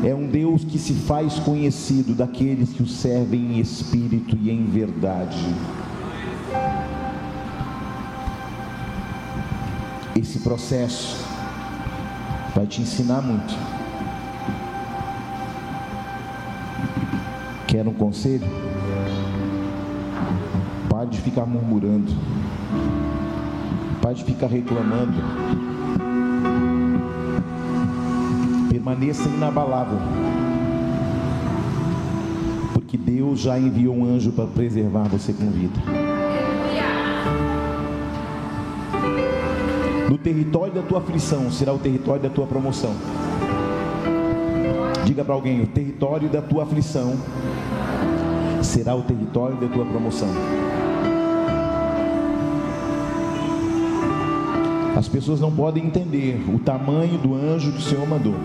[0.03, 4.65] é um Deus que se faz conhecido daqueles que o servem em espírito e em
[4.65, 5.80] verdade.
[10.21, 11.17] Esse processo
[12.53, 13.55] vai te ensinar muito.
[17.67, 18.45] Quer um conselho?
[20.87, 22.13] Pare de ficar murmurando.
[23.99, 25.17] Pare de ficar reclamando.
[28.69, 29.97] Permaneça inabalável.
[32.73, 36.10] Porque Deus já enviou um anjo para preservar você com vida.
[40.11, 42.93] No território da tua aflição será o território da tua promoção.
[45.05, 47.15] Diga para alguém: o território da tua aflição
[48.61, 50.27] será o território da tua promoção.
[54.97, 58.35] As pessoas não podem entender o tamanho do anjo que o Senhor mandou.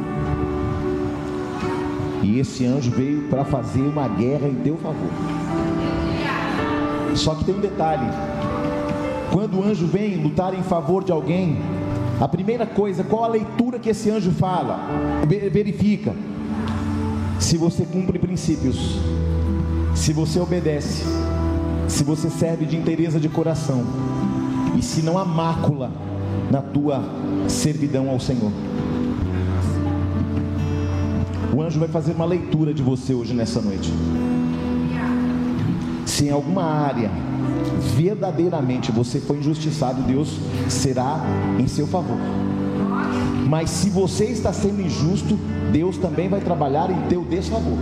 [2.22, 5.10] E esse anjo veio para fazer uma guerra em teu favor.
[7.16, 8.06] Só que tem um detalhe:
[9.32, 11.58] quando o anjo vem lutar em favor de alguém,
[12.20, 14.80] a primeira coisa, qual a leitura que esse anjo fala?
[15.52, 16.14] Verifica
[17.38, 18.98] se você cumpre princípios,
[19.94, 21.04] se você obedece,
[21.88, 23.84] se você serve de inteireza de coração
[24.76, 25.90] e se não há mácula
[26.50, 27.04] na tua
[27.48, 28.50] servidão ao Senhor.
[31.54, 33.92] O anjo vai fazer uma leitura de você hoje nessa noite.
[36.04, 37.10] Se em alguma área
[37.96, 41.20] verdadeiramente você foi injustiçado, Deus será
[41.58, 42.18] em seu favor.
[43.48, 45.38] Mas se você está sendo injusto,
[45.72, 47.78] Deus também vai trabalhar em teu desfavor.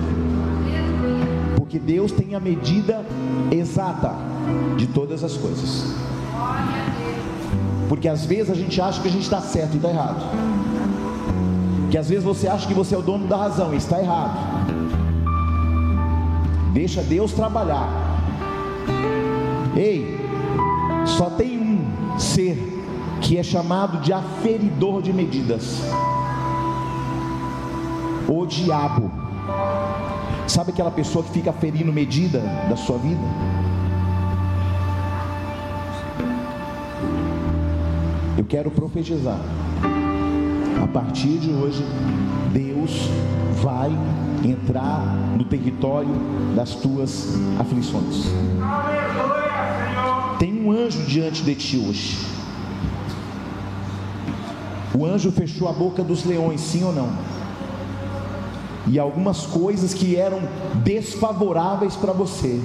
[1.57, 3.05] Porque Deus tem a medida
[3.51, 4.15] exata
[4.77, 5.95] de todas as coisas.
[7.89, 10.25] Porque às vezes a gente acha que a gente está certo e está errado.
[11.91, 14.39] Que às vezes você acha que você é o dono da razão e está errado.
[16.73, 17.89] Deixa Deus trabalhar.
[19.77, 20.17] Ei,
[21.05, 22.57] só tem um ser
[23.21, 25.83] que é chamado de aferidor de medidas.
[28.29, 29.11] O diabo.
[30.47, 33.21] Sabe aquela pessoa que fica aferindo medida da sua vida?
[38.37, 39.41] Eu quero profetizar.
[40.83, 41.85] A partir de hoje,
[42.53, 43.09] Deus
[43.63, 43.91] vai
[44.45, 45.01] entrar
[45.37, 46.11] no território
[46.55, 48.27] das tuas aflições.
[50.85, 52.15] Anjo diante de ti hoje.
[54.95, 57.11] O anjo fechou a boca dos leões, sim ou não?
[58.87, 60.41] E algumas coisas que eram
[60.85, 62.61] desfavoráveis para você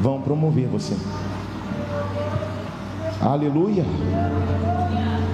[0.00, 0.96] vão promover você.
[3.20, 3.84] Aleluia.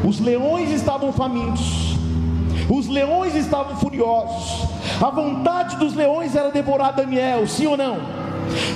[0.05, 1.97] Os leões estavam famintos,
[2.69, 4.69] os leões estavam furiosos.
[5.01, 8.24] A vontade dos leões era devorar Daniel, sim ou não?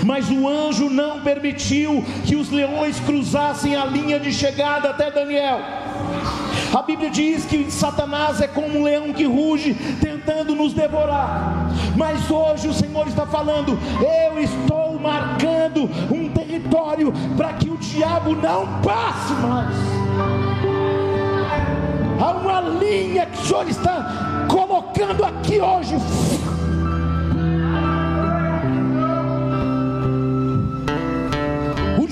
[0.04, 5.60] Mas o anjo não permitiu que os leões cruzassem a linha de chegada até Daniel.
[6.74, 11.70] A Bíblia diz que Satanás é como um leão que ruge, tentando nos devorar.
[11.96, 18.34] Mas hoje o Senhor está falando: eu estou marcando um território para que o diabo
[18.34, 19.74] não passe mais.
[22.20, 25.94] Há uma linha que o Senhor está colocando aqui hoje.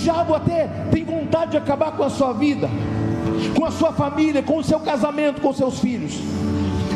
[0.06, 2.70] Diabo até tem vontade de acabar com a sua vida,
[3.56, 6.20] com a sua família, com o seu casamento, com seus filhos,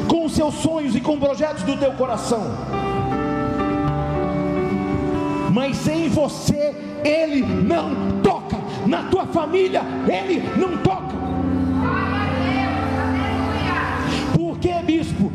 [0.07, 2.41] com os seus sonhos e com projetos do teu coração.
[5.53, 6.73] Mas em você
[7.05, 8.57] ele não toca,
[8.87, 11.11] na tua família ele não toca.
[14.61, 15.30] que, bispo?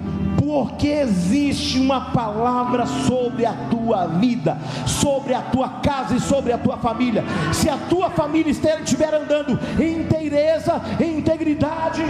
[0.56, 4.58] Porque existe uma palavra sobre a tua vida,
[4.88, 7.26] sobre a tua casa e sobre a tua família.
[7.52, 12.02] Se a tua família estiver andando em inteireza, em integridade,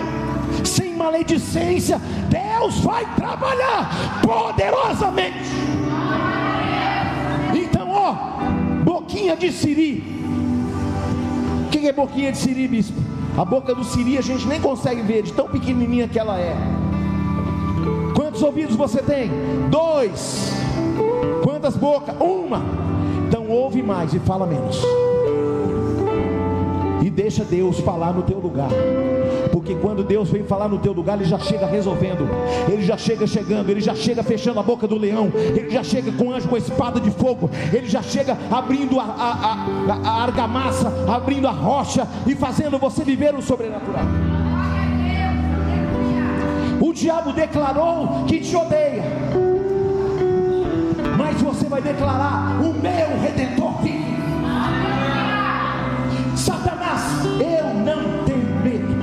[0.64, 2.00] sem maledicência,
[2.30, 5.50] Deus vai trabalhar poderosamente.
[7.52, 8.14] Então, ó,
[8.84, 10.04] boquinha de siri.
[11.66, 13.02] O que é boquinha de siri, bispo?
[13.36, 16.85] A boca do siri a gente nem consegue ver, de tão pequenininha que ela é.
[18.36, 19.32] Quantos ouvidos você tem?
[19.70, 20.52] Dois.
[21.42, 22.14] Quantas bocas?
[22.20, 22.62] Uma.
[23.30, 24.84] Então ouve mais e fala menos.
[27.02, 28.68] E deixa Deus falar no teu lugar.
[29.54, 32.28] Porque quando Deus vem falar no teu lugar, Ele já chega resolvendo,
[32.70, 36.12] Ele já chega chegando, Ele já chega fechando a boca do leão, Ele já chega
[36.12, 40.92] com anjo com espada de fogo, Ele já chega abrindo a, a, a, a argamassa,
[41.08, 44.04] abrindo a rocha e fazendo você viver o sobrenatural
[46.94, 49.04] diabo declarou que te odeia,
[51.18, 54.16] mas você vai declarar: O meu redentor vive.
[56.36, 57.02] Satanás,
[57.40, 58.96] eu não tenho medo,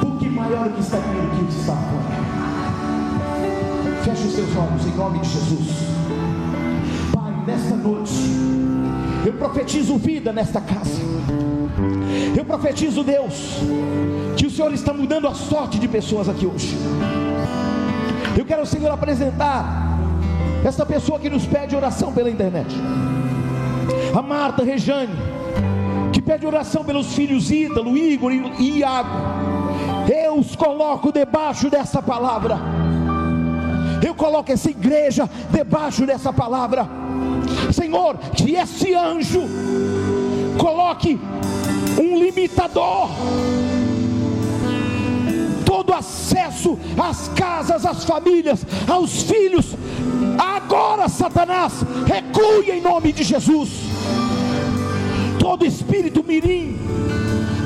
[0.00, 2.14] porque maior que está comigo que o que está fora.
[4.02, 5.68] Feche os seus olhos em nome de Jesus,
[7.12, 8.43] Pai, nesta noite
[9.24, 11.00] Eu profetizo vida nesta casa.
[12.36, 13.58] Eu profetizo, Deus,
[14.36, 16.76] que o Senhor está mudando a sorte de pessoas aqui hoje.
[18.36, 19.98] Eu quero, Senhor, apresentar
[20.64, 22.74] esta pessoa que nos pede oração pela internet.
[24.14, 25.14] A Marta Rejane,
[26.12, 29.08] que pede oração pelos filhos Ítalo, Igor e Iago.
[30.12, 32.58] Eu os coloco debaixo dessa palavra.
[34.04, 37.03] Eu coloco essa igreja debaixo dessa palavra.
[37.74, 39.42] Senhor, que esse anjo
[40.58, 41.18] coloque
[42.00, 43.08] um limitador.
[45.66, 49.74] Todo acesso às casas, às famílias, aos filhos.
[50.38, 51.72] Agora, Satanás,
[52.06, 53.70] recue em nome de Jesus.
[55.38, 56.78] Todo espírito mirim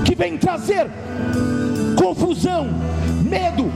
[0.05, 0.91] que vem trazer
[2.03, 2.67] confusão,
[3.23, 3.71] medo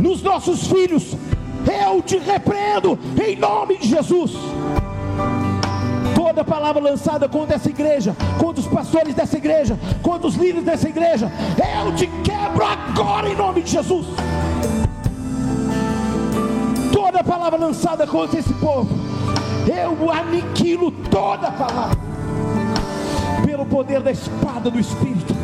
[0.00, 1.16] nos nossos filhos,
[1.66, 4.32] eu te repreendo em nome de Jesus.
[6.38, 10.88] Toda palavra lançada contra essa igreja, contra os pastores dessa igreja, contra os líderes dessa
[10.88, 11.32] igreja,
[11.84, 14.06] eu te quebro agora em nome de Jesus.
[16.92, 18.88] Toda palavra lançada contra esse povo,
[19.66, 21.98] eu aniquilo toda palavra,
[23.44, 25.34] pelo poder da espada do Espírito.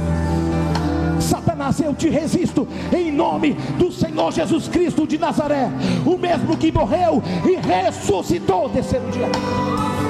[1.19, 5.69] Satanás, eu te resisto em nome do Senhor Jesus Cristo de Nazaré,
[6.07, 10.04] o mesmo que morreu e ressuscitou terceiro dia.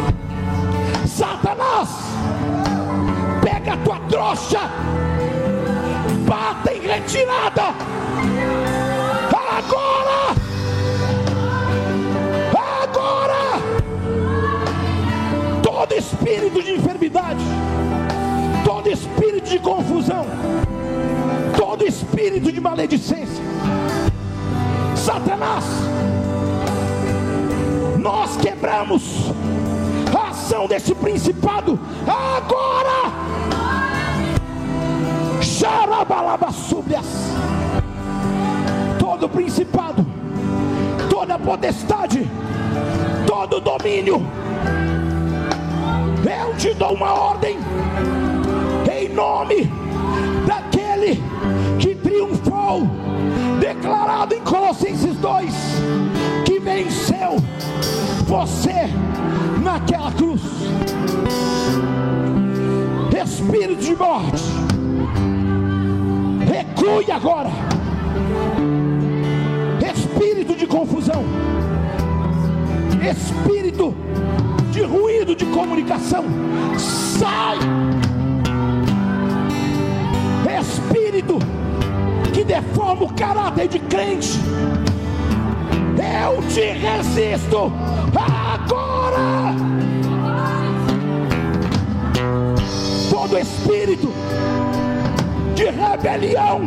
[1.14, 1.90] Satanás,
[3.40, 4.62] pega a tua trouxa,
[6.26, 7.72] bata em retirada,
[9.30, 10.34] agora,
[12.82, 13.62] agora,
[15.62, 17.44] todo espírito de enfermidade,
[18.64, 20.26] todo espírito de confusão,
[21.56, 23.44] todo espírito de maledicência,
[24.96, 25.64] Satanás,
[28.00, 29.32] nós quebramos
[30.44, 33.10] ação desse principado agora.
[35.40, 37.06] Xarabalabasúbias.
[38.98, 40.06] Todo principado,
[41.08, 42.30] toda potestade,
[43.26, 44.26] todo domínio.
[46.24, 47.56] Eu te dou uma ordem
[48.92, 49.70] em nome
[50.46, 51.22] daquele
[51.78, 52.82] que triunfou,
[53.60, 55.54] declarado em Colossenses 2,
[56.44, 57.36] que venceu
[58.24, 58.88] você
[59.62, 60.40] naquela cruz.
[63.24, 64.42] Espírito de morte,
[66.46, 67.50] recue agora.
[69.94, 71.24] Espírito de confusão,
[73.10, 73.94] espírito
[74.70, 76.24] de ruído de comunicação,
[76.78, 77.58] sai.
[80.60, 81.38] Espírito
[82.32, 84.38] que deforma o caráter de crente,
[85.98, 87.72] eu te resisto
[88.16, 89.54] agora.
[93.10, 94.12] Todo espírito
[95.54, 96.62] de rebelião,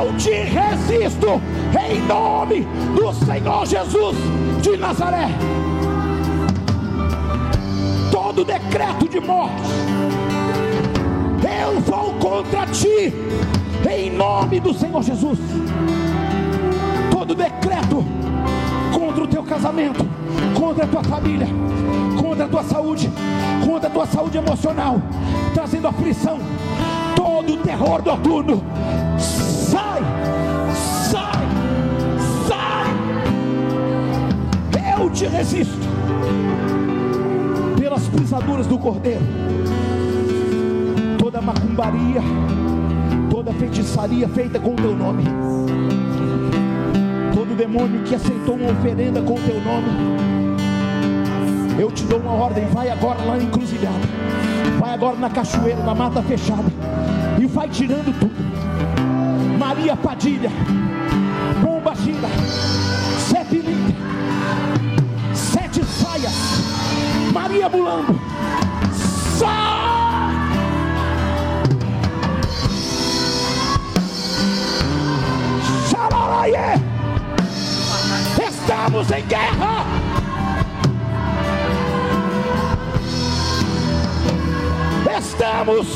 [0.00, 1.40] eu te resisto
[1.88, 4.16] em nome do Senhor Jesus
[4.62, 5.28] de Nazaré.
[8.10, 9.62] Todo decreto de morte,
[11.62, 13.12] eu vou contra ti
[13.90, 15.38] em nome do Senhor Jesus.
[17.28, 18.02] Todo decreto
[18.90, 20.02] contra o teu casamento,
[20.58, 21.46] contra a tua família,
[22.18, 23.10] contra a tua saúde,
[23.66, 24.96] contra a tua saúde emocional,
[25.52, 26.38] trazendo aflição,
[27.14, 28.64] todo o terror noturno,
[29.18, 30.00] sai,
[30.72, 31.44] sai,
[32.48, 32.86] sai.
[34.98, 35.86] Eu te resisto
[37.78, 39.20] pelas pisaduras do cordeiro,
[41.18, 42.22] toda macumbaria,
[43.30, 45.24] toda feitiçaria feita com o teu nome
[47.58, 49.88] demônio que aceitou uma oferenda com o teu nome,
[51.76, 53.98] eu te dou uma ordem, vai agora lá na encruzilhada,
[54.78, 56.70] vai agora na cachoeira, na mata fechada,
[57.36, 59.58] e vai tirando tudo.
[59.58, 60.50] Maria Padilha,
[61.60, 62.28] Bomba Gira,
[63.28, 63.94] Sete Linda,
[65.34, 66.32] Sete Saias,
[67.32, 68.14] Maria Bulambo,
[78.88, 79.84] Estamos em guerra!
[85.18, 85.86] Estamos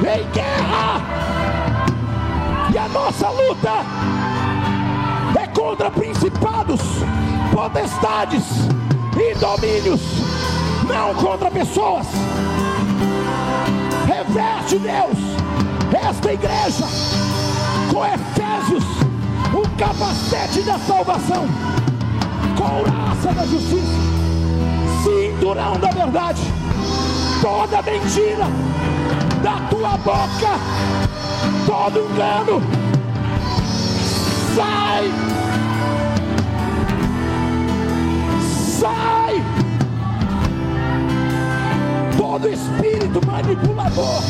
[0.00, 1.00] em guerra!
[2.74, 3.70] E a nossa luta
[5.40, 6.80] é contra principados,
[7.54, 8.42] potestades
[9.16, 10.00] e domínios,
[10.88, 12.08] não contra pessoas.
[14.04, 15.18] Reveste Deus
[16.08, 16.86] esta igreja
[17.92, 18.84] com Efésios,
[19.78, 21.46] capacete da salvação,
[22.56, 23.86] couraça da justiça,
[25.04, 26.42] cinturão da verdade,
[27.40, 28.46] toda mentira
[29.40, 30.58] da tua boca,
[31.64, 32.60] todo engano,
[34.56, 35.12] sai,
[38.80, 39.44] sai,
[42.16, 44.22] todo espírito manipulador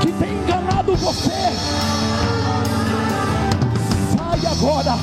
[0.00, 2.01] que tem enganado você,
[4.62, 4.96] agora,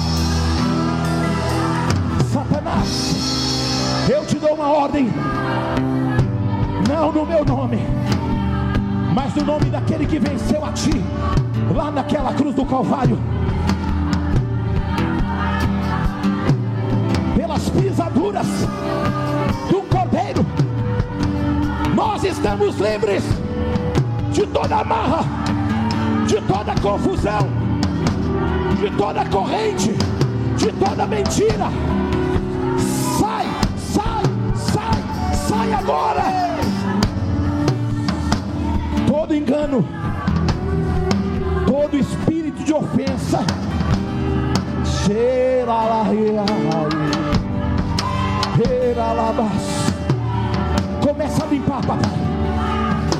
[2.31, 5.09] Satanás, eu te dou uma ordem.
[6.87, 7.77] Não no meu nome,
[9.13, 11.03] mas no nome daquele que venceu a ti,
[11.75, 13.19] lá naquela cruz do Calvário.
[17.35, 18.47] Pelas pisaduras
[19.69, 20.45] do Cordeiro,
[21.93, 23.25] nós estamos livres
[24.31, 25.25] de toda amarra,
[26.25, 27.68] de toda confusão,
[28.79, 29.93] de toda corrente,
[30.57, 31.67] de toda mentira.
[33.19, 33.45] Sai,
[33.77, 34.23] sai,
[34.55, 36.39] sai, sai agora
[39.29, 39.85] todo engano,
[41.67, 43.39] todo espírito de ofensa.
[51.01, 52.11] Começa a limpar, papai.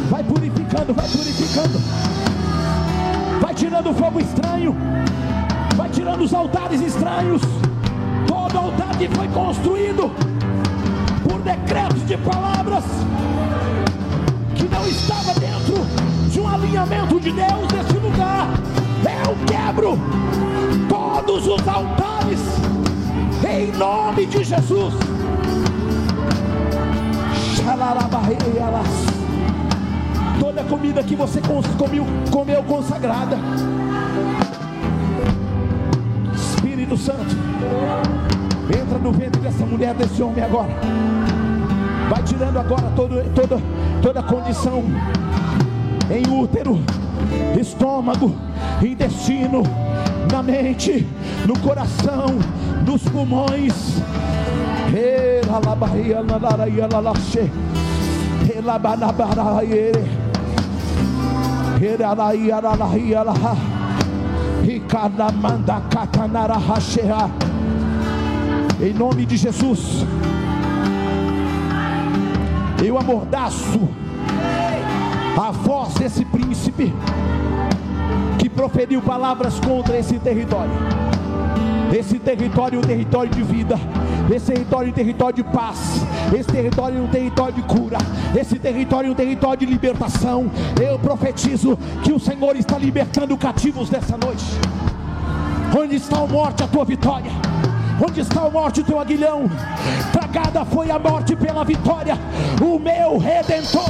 [0.10, 1.80] Vai purificando, vai purificando.
[3.42, 4.76] Vai tirando o fogo estranho.
[6.10, 7.40] Tirando os altares estranhos.
[8.28, 10.10] Todo altar que foi construído
[11.22, 12.84] por decretos de palavras
[14.56, 15.76] que não estava dentro
[16.32, 18.48] de um alinhamento de Deus nesse lugar.
[19.24, 20.00] Eu quebro
[20.90, 22.40] todos os altares
[23.48, 24.96] em nome de Jesus.
[30.40, 31.40] Toda comida que você
[32.32, 33.38] comeu consagrada.
[37.00, 37.36] Santo,
[38.68, 40.70] entra no ventre dessa mulher, desse homem agora.
[42.10, 43.62] Vai tirando agora todo, todo,
[44.02, 44.84] toda condição
[46.12, 46.80] em útero,
[47.60, 48.36] estômago,
[48.82, 49.64] intestino,
[50.32, 51.08] na mente,
[51.48, 52.26] no coração,
[52.86, 53.74] nos pulmões.
[68.82, 70.04] Em nome de Jesus.
[72.84, 73.88] Eu amordaço
[75.38, 76.92] a voz desse príncipe
[78.40, 80.74] que proferiu palavras contra esse território.
[81.96, 83.76] Esse território é um território de vida,
[84.34, 85.78] esse território é um território de paz,
[86.34, 87.98] esse território é um território de cura,
[88.40, 90.52] esse território é um território de libertação.
[90.80, 94.46] Eu profetizo que o Senhor está libertando cativos dessa noite.
[95.78, 97.32] Onde está a morte, a tua vitória?
[98.02, 99.50] Onde está a morte, o teu aguilhão?
[100.72, 102.18] Foi a morte pela vitória.
[102.62, 103.90] O meu redentor,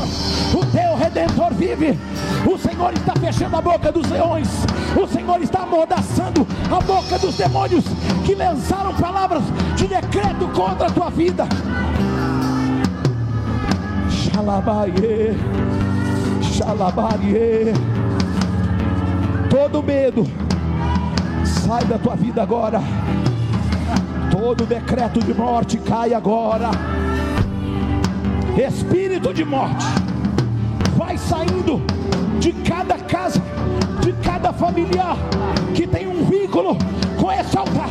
[0.53, 1.99] o teu redentor vive.
[2.45, 4.48] O Senhor está fechando a boca dos leões.
[4.95, 7.86] O Senhor está amordaçando a boca dos demônios
[8.26, 9.44] que lançaram palavras
[9.76, 11.48] de decreto contra a tua vida.
[14.10, 15.38] Xalabaie,
[16.41, 17.74] xalabaie.
[19.49, 20.26] Todo medo
[21.45, 22.82] sai da tua vida agora.
[24.40, 26.72] Todo decreto de morte cai agora.
[28.57, 29.86] Espírito de morte,
[30.95, 31.82] vai saindo
[32.40, 33.41] de cada casa,
[34.02, 35.18] de cada familiar
[35.76, 36.78] que tem um vínculo
[37.20, 37.90] com esse altar.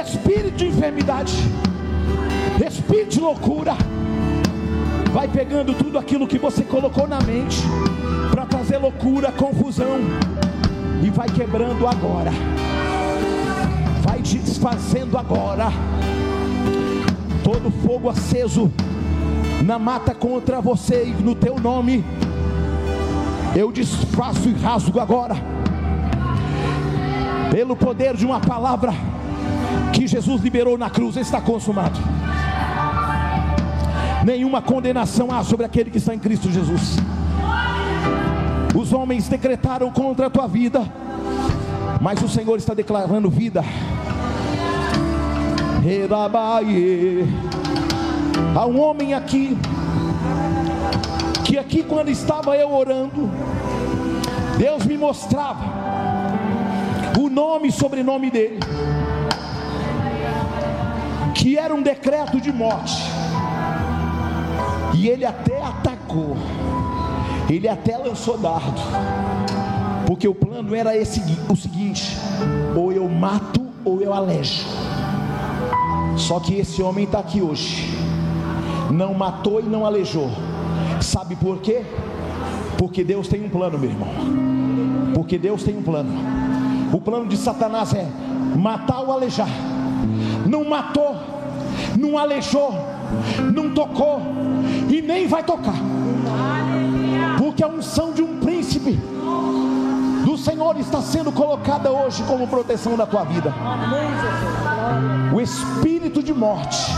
[0.00, 1.34] Espírito de enfermidade,
[2.64, 3.74] espírito de loucura,
[5.12, 7.58] vai pegando tudo aquilo que você colocou na mente
[8.30, 9.98] para trazer loucura, confusão
[11.02, 12.30] e vai quebrando agora
[14.56, 15.68] desfazendo agora
[17.44, 18.72] todo fogo aceso
[19.62, 22.02] na mata contra você e no teu nome.
[23.54, 25.36] Eu desfaço e rasgo agora,
[27.50, 28.92] pelo poder de uma palavra
[29.92, 32.00] que Jesus liberou na cruz, está consumado.
[34.24, 36.96] Nenhuma condenação há sobre aquele que está em Cristo Jesus.
[38.74, 40.82] Os homens decretaram contra a tua vida,
[42.00, 43.62] mas o Senhor está declarando vida.
[48.56, 49.56] Há um homem aqui,
[51.44, 53.30] que aqui quando estava eu orando,
[54.58, 55.62] Deus me mostrava
[57.20, 58.58] o nome e sobrenome dele,
[61.36, 63.00] que era um decreto de morte,
[64.92, 66.36] e ele até atacou,
[67.48, 68.80] ele até lançou dardo,
[70.04, 72.16] porque o plano era esse, o seguinte:
[72.74, 74.85] ou eu mato ou eu alejo.
[76.16, 77.94] Só que esse homem está aqui hoje,
[78.90, 80.30] não matou e não aleijou,
[81.00, 81.82] sabe por quê?
[82.78, 84.08] Porque Deus tem um plano, meu irmão.
[85.14, 86.10] Porque Deus tem um plano.
[86.92, 88.06] O plano de Satanás é
[88.56, 89.48] matar ou aleijar.
[90.46, 91.16] Não matou,
[91.98, 92.72] não aleijou,
[93.52, 94.20] não tocou
[94.88, 95.76] e nem vai tocar.
[97.38, 98.98] Porque a unção de um príncipe
[100.26, 103.54] do Senhor está sendo colocada hoje como proteção da tua vida.
[105.32, 106.90] O espírito de morte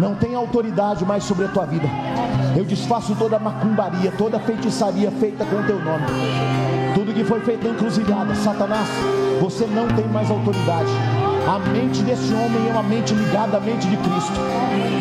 [0.00, 1.86] não tem autoridade mais sobre a tua vida.
[2.56, 6.06] Eu desfaço toda macumbaria, toda feitiçaria feita com o teu nome.
[6.94, 8.88] Tudo que foi feito encruzilhada, Satanás,
[9.42, 10.88] você não tem mais autoridade.
[11.46, 14.40] A mente desse homem é uma mente ligada à mente de Cristo.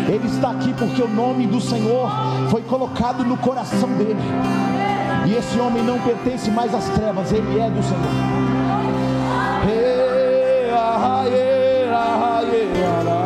[0.10, 2.10] Ele está aqui porque o nome do Senhor
[2.50, 4.20] foi colocado no coração dele.
[5.28, 8.02] E esse homem não pertence mais às trevas, ele é do Senhor.
[10.74, 11.48] Ah, yeah,
[12.88, 13.17] cadenas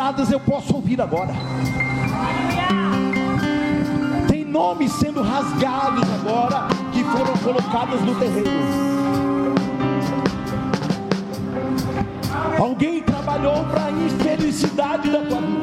[0.00, 1.32] quebradas, eu posso ouvir agora.
[4.26, 8.50] Tem nomes sendo rasgados agora que foram colocados no terreiro.
[12.58, 15.60] Alguém trabalhou para a infelicidade da tua vida.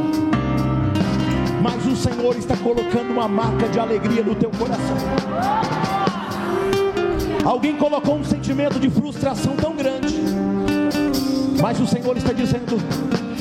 [1.59, 4.97] Mas o Senhor está colocando uma marca de alegria no teu coração.
[7.43, 10.15] Alguém colocou um sentimento de frustração tão grande.
[11.59, 12.77] Mas o Senhor está dizendo: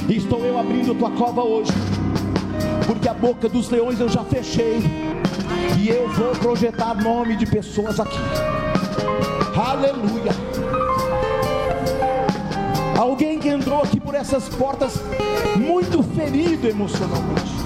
[0.08, 1.72] Estou eu abrindo tua cova hoje.
[2.86, 4.80] Porque a boca dos leões eu já fechei.
[5.78, 8.18] E eu vou projetar nome de pessoas aqui.
[9.56, 10.32] Aleluia.
[12.96, 14.94] Alguém que entrou aqui por essas portas
[15.56, 17.56] muito ferido emocionalmente.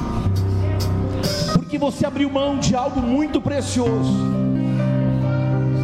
[1.52, 4.14] Porque você abriu mão de algo muito precioso.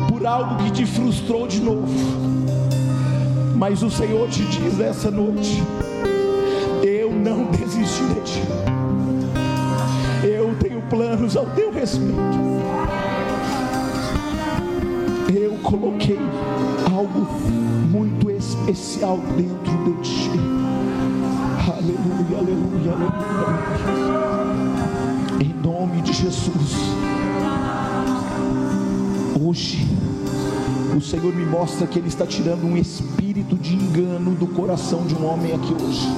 [0.08, 1.86] Por algo que te frustrou de novo.
[3.54, 5.62] Mas o Senhor te diz essa noite:
[10.22, 12.16] Eu tenho planos ao teu respeito.
[15.32, 16.18] Eu coloquei
[16.92, 17.26] algo
[17.90, 20.30] muito especial dentro de ti.
[21.68, 23.16] Aleluia, aleluia, aleluia.
[25.40, 26.76] Em nome de Jesus.
[29.40, 29.86] Hoje,
[30.96, 35.14] o Senhor me mostra que Ele está tirando um espírito de engano do coração de
[35.14, 36.08] um homem aqui hoje.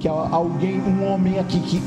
[0.00, 1.82] Porque há alguém, um homem aqui que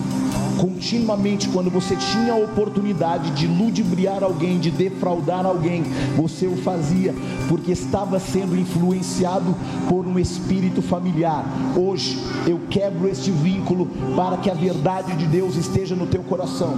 [0.61, 5.81] continuamente quando você tinha a oportunidade de ludibriar alguém, de defraudar alguém,
[6.15, 7.11] você o fazia
[7.49, 9.55] porque estava sendo influenciado
[9.89, 11.43] por um espírito familiar.
[11.75, 16.75] Hoje eu quebro este vínculo para que a verdade de Deus esteja no teu coração.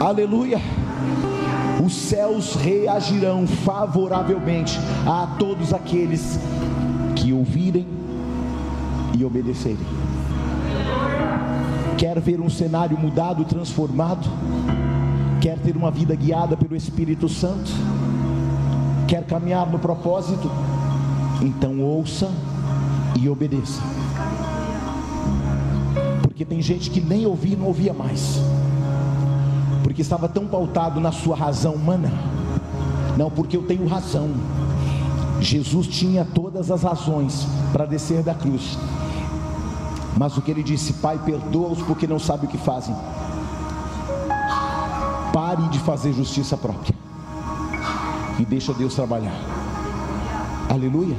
[0.00, 0.58] Aleluia.
[1.84, 6.40] Os céus reagirão favoravelmente a todos aqueles
[7.14, 7.95] que ouvirem
[9.18, 9.78] e obedecerem.
[11.96, 14.28] Quer ver um cenário mudado, transformado?
[15.40, 17.70] Quer ter uma vida guiada pelo Espírito Santo?
[19.08, 20.50] Quer caminhar no propósito?
[21.40, 22.30] Então ouça
[23.18, 23.80] e obedeça.
[26.22, 28.38] Porque tem gente que nem ouvia não ouvia mais.
[29.82, 32.12] Porque estava tão pautado na sua razão humana.
[33.16, 34.28] Não, porque eu tenho razão.
[35.40, 38.76] Jesus tinha todas as razões para descer da cruz
[40.16, 42.94] mas o que ele disse, Pai, perdoa-os porque não sabem o que fazem.
[45.32, 46.94] Pare de fazer justiça própria
[48.38, 49.34] e deixa Deus trabalhar.
[50.68, 51.16] Aleluia.